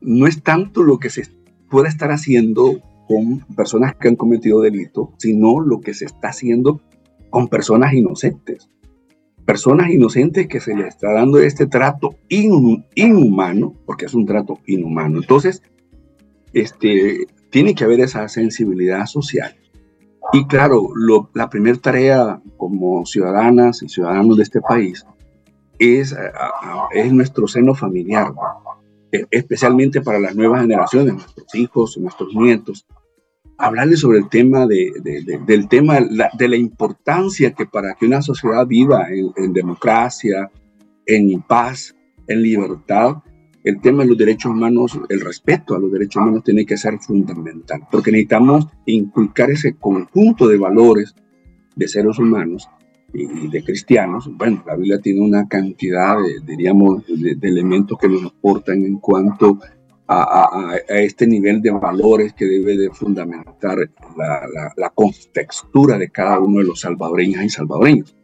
no 0.00 0.26
es 0.26 0.42
tanto 0.42 0.82
lo 0.82 0.98
que 0.98 1.10
se 1.10 1.28
puede 1.68 1.90
estar 1.90 2.10
haciendo 2.12 2.80
con 3.06 3.40
personas 3.54 3.94
que 3.96 4.08
han 4.08 4.16
cometido 4.16 4.62
delito, 4.62 5.12
sino 5.18 5.60
lo 5.60 5.82
que 5.82 5.92
se 5.92 6.06
está 6.06 6.28
haciendo 6.28 6.80
con 7.28 7.48
personas 7.48 7.92
inocentes. 7.92 8.70
Personas 9.44 9.90
inocentes 9.90 10.46
que 10.46 10.60
se 10.60 10.74
les 10.74 10.88
está 10.88 11.12
dando 11.12 11.40
este 11.40 11.66
trato 11.66 12.16
inhumano, 12.28 13.74
porque 13.86 14.06
es 14.06 14.14
un 14.14 14.26
trato 14.26 14.60
inhumano. 14.66 15.18
Entonces, 15.18 15.62
este, 16.52 17.26
tiene 17.50 17.74
que 17.74 17.84
haber 17.84 18.00
esa 18.00 18.28
sensibilidad 18.28 19.06
social. 19.06 19.54
Y 20.32 20.46
claro, 20.46 20.90
la 21.34 21.50
primera 21.50 21.76
tarea 21.76 22.40
como 22.56 23.04
ciudadanas 23.04 23.82
y 23.82 23.88
ciudadanos 23.88 24.36
de 24.36 24.44
este 24.44 24.60
país 24.60 25.04
es, 25.78 26.14
es 26.92 27.12
nuestro 27.12 27.48
seno 27.48 27.74
familiar. 27.74 28.32
E, 29.10 29.26
especialmente 29.30 30.00
para 30.00 30.18
las 30.18 30.34
nuevas 30.34 30.62
generaciones, 30.62 31.14
nuestros 31.14 31.54
hijos, 31.54 31.98
nuestros 31.98 32.34
nietos, 32.34 32.86
hablarles 33.58 34.00
sobre 34.00 34.18
el 34.18 34.28
tema 34.28 34.66
de, 34.66 34.90
del 35.46 35.68
tema 35.68 35.98
de 36.00 36.48
la 36.48 36.56
importancia 36.56 37.52
que 37.52 37.66
para 37.66 37.94
que 37.94 38.06
una 38.06 38.22
sociedad 38.22 38.66
viva 38.66 39.06
en, 39.10 39.52
democracia, 39.52 40.50
en 41.06 41.42
paz, 41.42 41.94
en 42.26 42.42
libertad, 42.42 43.16
el 43.64 43.80
tema 43.80 44.02
de 44.02 44.08
los 44.08 44.18
derechos 44.18 44.50
humanos, 44.50 44.98
el 45.08 45.20
respeto 45.20 45.74
a 45.74 45.78
los 45.78 45.92
derechos 45.92 46.22
humanos 46.22 46.42
tiene 46.44 46.66
que 46.66 46.76
ser 46.76 46.98
fundamental, 46.98 47.82
porque 47.90 48.10
necesitamos 48.10 48.66
inculcar 48.86 49.50
ese 49.50 49.76
conjunto 49.76 50.48
de 50.48 50.58
valores 50.58 51.14
de 51.76 51.86
seres 51.86 52.18
humanos 52.18 52.68
y 53.14 53.48
de 53.48 53.62
cristianos, 53.62 54.30
bueno, 54.36 54.64
la 54.66 54.74
Biblia 54.74 54.98
tiene 54.98 55.20
una 55.20 55.46
cantidad, 55.46 56.16
de, 56.16 56.40
diríamos, 56.44 57.04
de, 57.06 57.36
elementos 57.42 57.98
que 57.98 58.08
nos 58.08 58.24
aportan 58.24 58.84
en 58.84 58.96
cuanto 58.96 59.58
este 60.88 61.26
nivel 61.26 61.62
de 61.62 61.70
valores 61.70 62.34
que 62.34 62.44
debe 62.44 62.76
de 62.76 62.90
fundamentar 62.90 63.78
la, 64.16 64.72
la, 64.76 64.90
contextura 64.90 65.96
de 65.96 66.10
cada 66.10 66.38
uno 66.38 66.58
de 66.58 66.66
los 66.66 66.80
salvadoreños 66.80 67.42
y 67.42 67.48
salvadoreños. 67.48 68.14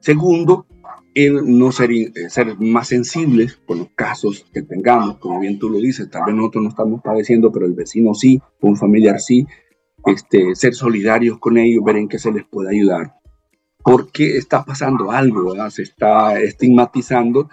Segundo, 0.00 0.66
el 1.14 1.58
no 1.58 1.72
ser, 1.72 1.90
eh, 1.90 2.12
ser 2.28 2.56
más 2.60 2.88
sensibles 2.88 3.56
con 3.66 3.78
los 3.78 3.88
casos 3.94 4.46
que 4.52 4.62
tengamos, 4.62 5.18
como 5.18 5.40
bien 5.40 5.58
tú 5.58 5.68
lo 5.68 5.78
dices, 5.78 6.08
tal 6.10 6.22
vez 6.26 6.34
nosotros 6.34 6.62
no 6.62 6.70
estamos 6.70 7.02
padeciendo, 7.02 7.50
pero 7.50 7.66
el 7.66 7.74
vecino 7.74 8.14
sí, 8.14 8.40
un 8.60 8.76
familiar 8.76 9.20
sí, 9.20 9.46
este, 10.06 10.54
ser 10.54 10.74
solidarios 10.74 11.38
con 11.38 11.58
ellos, 11.58 11.82
ver 11.84 11.96
en 11.96 12.08
qué 12.08 12.18
se 12.18 12.32
les 12.32 12.44
puede 12.44 12.76
ayudar. 12.76 13.14
Porque 13.82 14.36
está 14.36 14.64
pasando 14.64 15.10
algo, 15.10 15.54
se 15.70 15.82
está 15.82 16.40
estigmatizando 16.40 17.48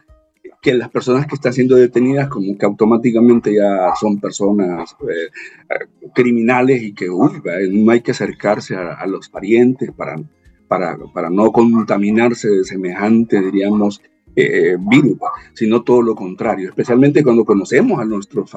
que 0.66 0.74
las 0.74 0.90
personas 0.90 1.28
que 1.28 1.36
están 1.36 1.54
siendo 1.54 1.76
detenidas 1.76 2.28
como 2.28 2.58
que 2.58 2.66
automáticamente 2.66 3.54
ya 3.54 3.94
son 4.00 4.20
personas 4.20 4.96
eh, 5.04 5.30
criminales 6.16 6.82
y 6.82 6.92
que 6.92 7.08
no 7.08 7.92
hay 7.92 8.02
que 8.02 8.10
acercarse 8.10 8.76
a, 8.76 9.06
los 9.06 9.30
parientes 9.30 9.92
para, 9.92 10.16
para, 10.68 10.98
para, 11.14 11.30
no 11.30 11.52
contaminarse 11.52 12.50
de 12.50 12.64
semejante, 12.64 13.44
diríamos, 13.44 14.02
eh, 14.36 14.76
virus, 14.80 15.20
sino 15.54 15.84
todo 15.84 16.02
lo 16.02 16.16
contrario, 16.16 16.70
especialmente 16.70 17.22
cuando 17.22 17.46
conocemos 17.46 18.00
a 18.00 18.06
nuestros 18.06 18.52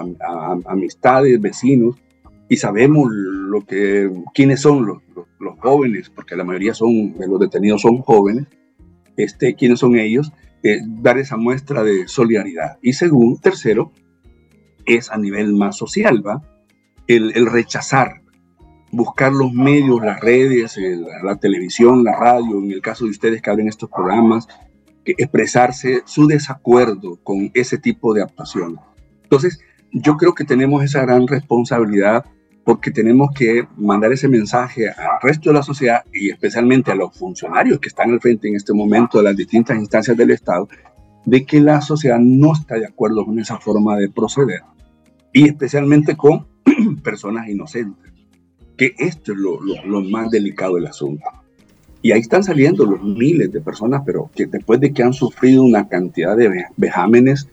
amistades, 0.65 1.39
vecinos, 1.39 1.97
y 2.49 2.57
sabemos 2.57 3.11
lo 3.13 3.67
que, 3.67 4.11
quiénes 4.33 4.63
son 4.63 4.87
los, 4.87 5.03
los, 5.39 5.59
jóvenes, 5.59 6.09
porque 6.09 6.37
la 6.37 6.45
mayoría 6.45 6.73
son, 6.73 7.13
de 7.19 7.29
los 7.29 7.39
detenidos 7.39 7.83
son 7.83 7.99
jóvenes, 7.99 8.47
este, 9.19 9.55
quiénes 9.55 9.81
son 9.81 9.97
ellos, 9.97 10.33
eh, 10.63 10.79
dar 10.85 11.19
esa 11.19 11.37
muestra 11.37 11.83
de 11.83 12.09
solidaridad. 12.09 12.79
Y 12.83 12.93
segundo, 12.93 13.41
tercero, 13.41 13.93
es 14.87 15.11
a 15.11 15.19
nivel 15.19 15.55
más 15.55 15.77
social, 15.77 16.27
¿va? 16.27 16.43
El, 17.07 17.47
rechazar, 17.47 18.23
buscar 18.93 19.33
los 19.33 19.53
medios, 19.53 20.03
las 20.03 20.21
redes, 20.21 20.79
la 21.23 21.37
televisión, 21.37 22.05
la 22.05 22.17
radio, 22.17 22.59
en 22.59 22.71
el 22.71 22.83
caso 22.83 23.05
de 23.05 23.13
ustedes 23.13 23.41
que 23.41 23.51
abren 23.51 23.69
estos 23.69 23.89
programas, 23.89 24.47
expresarse 25.05 26.03
su 26.05 26.27
desacuerdo 26.27 27.19
con 27.23 27.51
ese 27.55 27.79
tipo 27.79 28.13
de 28.13 28.23
actuación. 28.23 28.79
Entonces, 29.23 29.61
yo 29.93 30.17
creo 30.17 30.35
que 30.35 30.45
tenemos 30.45 30.85
esa 30.85 31.03
gran 31.03 31.27
responsabilidad 31.27 32.27
porque 32.69 32.91
tenemos 32.91 33.31
que 33.35 33.67
mandar 33.79 34.13
ese 34.13 34.29
mensaje 34.29 34.91
al 34.91 35.23
resto 35.23 35.49
de 35.49 35.55
la 35.55 35.63
sociedad 35.63 36.05
y 36.13 36.29
especialmente 36.29 36.93
a 36.93 36.95
los 36.95 37.17
funcionarios 37.17 37.81
que 37.81 37.89
están 37.89 38.11
al 38.11 38.21
frente 38.21 38.47
en 38.47 38.57
este 38.57 38.75
momento 38.75 39.17
de 39.17 39.25
las 39.25 39.35
distintas 39.35 39.79
instancias 39.79 40.15
del 40.19 40.33
Estado, 40.33 40.69
de 41.25 41.47
que 41.47 41.63
la 41.63 41.81
sociedad 41.81 42.19
no 42.21 42.53
está 42.53 42.75
de 42.75 42.85
acuerdo 42.85 43.25
con 43.25 43.39
esa 43.39 43.57
forma 43.57 43.97
de 43.97 44.11
proceder 44.11 44.61
y 45.33 45.49
especialmente 45.49 46.15
con 46.15 46.47
personas 47.03 47.49
inocentes, 47.49 48.13
que 48.77 48.93
esto 48.99 49.33
es 49.33 49.39
lo, 49.39 49.59
lo, 49.63 50.03
más 50.03 50.31
delicado 50.31 50.75
del 50.75 50.89
asunto. 50.89 51.25
Y 52.03 52.13
ahí 52.13 52.21
están 52.21 52.45
saliendo 52.45 52.85
los 52.85 53.03
miles 53.03 53.51
de 53.51 53.63
personas, 53.63 54.03
pero 54.05 54.31
que 54.35 54.45
después 54.45 54.79
de 54.79 54.93
que 54.93 55.03
han 55.03 55.15
sufrido 55.15 55.63
una 55.63 55.89
cantidad 55.89 56.37
de 56.37 56.67
vejámenes 56.77 57.49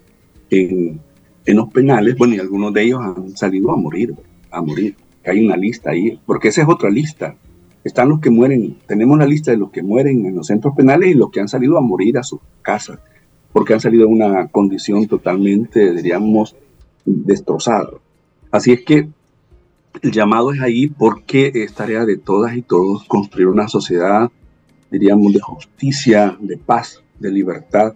en, 0.50 1.00
en 1.46 1.56
los 1.56 1.72
penales, 1.72 2.18
bueno, 2.18 2.36
y 2.36 2.40
algunos 2.40 2.74
de 2.74 2.84
ellos 2.84 3.00
han 3.00 3.38
salido 3.38 3.72
a 3.72 3.78
morir, 3.78 4.14
a 4.52 4.62
morir 4.62 4.98
hay 5.30 5.46
una 5.46 5.58
lista 5.58 5.92
ahí, 5.92 6.20
porque 6.26 6.50
esa 6.50 6.62
es 6.62 6.68
otra 6.68 6.90
lista. 6.90 7.36
Están 7.84 8.10
los 8.10 8.20
que 8.20 8.30
mueren, 8.30 8.78
tenemos 8.88 9.18
la 9.18 9.26
lista 9.26 9.52
de 9.52 9.58
los 9.58 9.72
que 9.72 9.84
mueren 9.84 10.26
en 10.26 10.36
los 10.36 10.48
centros 10.48 10.74
penales 10.76 11.10
y 11.10 11.14
los 11.14 11.30
que 11.30 11.40
han 11.40 11.48
salido 11.48 11.78
a 11.78 11.82
morir 11.82 12.18
a 12.18 12.24
su 12.24 12.40
casa, 12.62 13.00
porque 13.54 13.74
han 13.74 13.80
salido 13.80 14.06
en 14.08 14.14
una 14.14 14.48
condición 14.48 15.08
totalmente, 15.08 15.94
diríamos, 15.94 16.56
destrozada. 17.06 17.92
Así 18.52 18.72
es 18.72 18.84
que 18.84 19.08
el 20.02 20.12
llamado 20.12 20.52
es 20.52 20.62
ahí 20.62 20.88
porque 20.88 21.52
es 21.54 21.74
tarea 21.74 22.06
de 22.06 22.18
todas 22.18 22.56
y 22.56 22.62
todos 22.62 23.06
construir 23.06 23.48
una 23.48 23.68
sociedad, 23.68 24.32
diríamos, 24.92 25.34
de 25.34 25.40
justicia, 25.40 26.38
de 26.40 26.58
paz, 26.58 27.04
de 27.20 27.32
libertad 27.32 27.94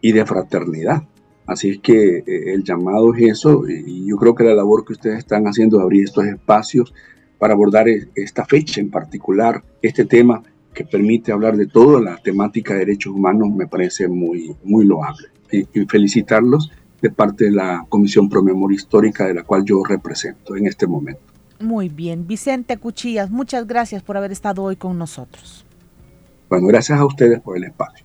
y 0.00 0.12
de 0.12 0.24
fraternidad. 0.24 1.02
Así 1.46 1.70
es 1.70 1.78
que 1.78 2.18
eh, 2.18 2.54
el 2.54 2.62
llamado 2.62 3.14
es 3.14 3.30
eso 3.30 3.64
y 3.68 4.06
yo 4.06 4.16
creo 4.16 4.34
que 4.34 4.44
la 4.44 4.54
labor 4.54 4.84
que 4.84 4.92
ustedes 4.92 5.18
están 5.18 5.44
haciendo 5.46 5.78
de 5.78 5.82
abrir 5.82 6.04
estos 6.04 6.24
espacios 6.24 6.94
para 7.38 7.54
abordar 7.54 7.88
e, 7.88 8.08
esta 8.14 8.44
fecha 8.44 8.80
en 8.80 8.90
particular, 8.90 9.62
este 9.82 10.04
tema 10.04 10.42
que 10.72 10.84
permite 10.84 11.32
hablar 11.32 11.56
de 11.56 11.66
toda 11.66 12.00
la 12.00 12.16
temática 12.16 12.74
de 12.74 12.80
derechos 12.80 13.12
humanos, 13.12 13.50
me 13.50 13.66
parece 13.66 14.08
muy, 14.08 14.56
muy 14.64 14.84
loable. 14.84 15.28
Y, 15.50 15.66
y 15.78 15.84
felicitarlos 15.86 16.70
de 17.02 17.10
parte 17.10 17.46
de 17.46 17.50
la 17.50 17.84
Comisión 17.88 18.28
Pro 18.28 18.42
Memoria 18.42 18.76
Histórica 18.76 19.26
de 19.26 19.34
la 19.34 19.42
cual 19.42 19.64
yo 19.64 19.82
represento 19.84 20.56
en 20.56 20.66
este 20.66 20.86
momento. 20.86 21.20
Muy 21.60 21.88
bien, 21.88 22.26
Vicente 22.26 22.76
Cuchillas, 22.78 23.30
muchas 23.30 23.66
gracias 23.66 24.02
por 24.02 24.16
haber 24.16 24.32
estado 24.32 24.62
hoy 24.62 24.76
con 24.76 24.96
nosotros. 24.98 25.66
Bueno, 26.48 26.66
gracias 26.68 26.98
a 26.98 27.04
ustedes 27.04 27.40
por 27.40 27.56
el 27.56 27.64
espacio. 27.64 28.04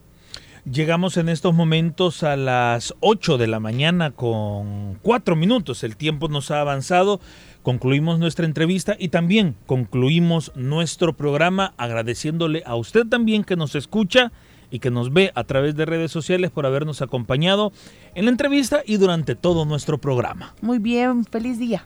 Llegamos 0.71 1.15
en 1.15 1.29
estos 1.29 1.53
momentos 1.53 2.23
a 2.23 2.35
las 2.35 2.93
8 2.99 3.37
de 3.37 3.47
la 3.47 3.61
mañana 3.61 4.11
con 4.11 4.99
4 5.01 5.37
minutos. 5.37 5.81
El 5.85 5.95
tiempo 5.95 6.27
nos 6.27 6.51
ha 6.51 6.59
avanzado. 6.59 7.21
Concluimos 7.63 8.19
nuestra 8.19 8.45
entrevista 8.45 8.97
y 8.99 9.07
también 9.07 9.55
concluimos 9.65 10.51
nuestro 10.55 11.15
programa 11.15 11.73
agradeciéndole 11.77 12.63
a 12.65 12.75
usted 12.75 13.05
también 13.07 13.45
que 13.45 13.55
nos 13.55 13.75
escucha 13.75 14.33
y 14.69 14.79
que 14.79 14.91
nos 14.91 15.13
ve 15.13 15.31
a 15.35 15.45
través 15.45 15.77
de 15.77 15.85
redes 15.85 16.11
sociales 16.11 16.51
por 16.51 16.65
habernos 16.65 17.01
acompañado 17.01 17.71
en 18.13 18.25
la 18.25 18.31
entrevista 18.31 18.81
y 18.85 18.97
durante 18.97 19.35
todo 19.35 19.63
nuestro 19.63 19.99
programa. 19.99 20.53
Muy 20.61 20.79
bien, 20.79 21.23
feliz 21.23 21.59
día. 21.59 21.85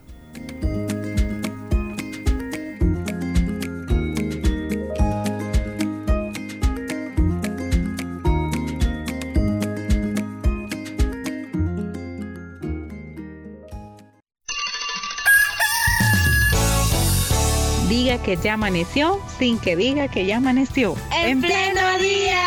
Que 18.32 18.38
ya 18.38 18.53
amaneció 18.53 19.19
sin 19.38 19.59
que 19.59 19.75
diga 19.75 20.07
que 20.07 20.25
ya 20.25 20.38
amaneció. 20.38 20.95
En 21.13 21.41
pleno 21.41 21.97
día. 21.99 22.38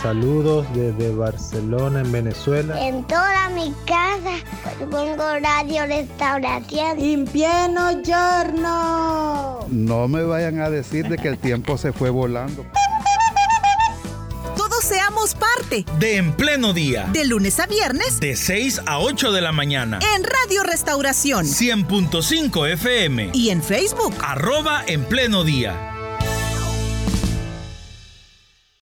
Saludos 0.00 0.64
desde 0.74 1.12
Barcelona, 1.12 2.02
en 2.02 2.12
Venezuela. 2.12 2.80
En 2.80 3.02
toda 3.02 3.48
mi 3.50 3.74
casa 3.84 4.36
pongo 4.88 5.24
radio 5.40 5.86
restauración. 5.86 7.00
In 7.00 7.24
pieno 7.24 8.00
giorno. 8.04 9.66
No 9.68 10.06
me 10.06 10.22
vayan 10.22 10.60
a 10.60 10.70
decir 10.70 11.08
de 11.08 11.18
que 11.18 11.26
el 11.26 11.38
tiempo 11.38 11.76
se 11.76 11.92
fue 11.92 12.10
volando. 12.10 12.64
Parte 15.34 15.84
De 15.98 16.16
En 16.16 16.32
Pleno 16.32 16.72
Día. 16.72 17.08
de 17.12 17.24
lunes 17.24 17.58
a 17.60 17.66
viernes 17.66 18.20
De 18.20 18.36
6 18.36 18.82
a 18.86 18.98
8 18.98 19.32
de 19.32 19.40
la 19.40 19.52
mañana. 19.52 19.98
en 20.16 20.24
Radio 20.24 20.62
Restauración 20.62 21.46
100.5 21.46 22.66
FM. 22.72 23.30
y 23.34 23.50
en 23.50 23.62
Facebook. 23.62 24.14
Arroba 24.22 24.82
En 24.86 25.04
Pleno 25.04 25.44
Día. 25.44 25.89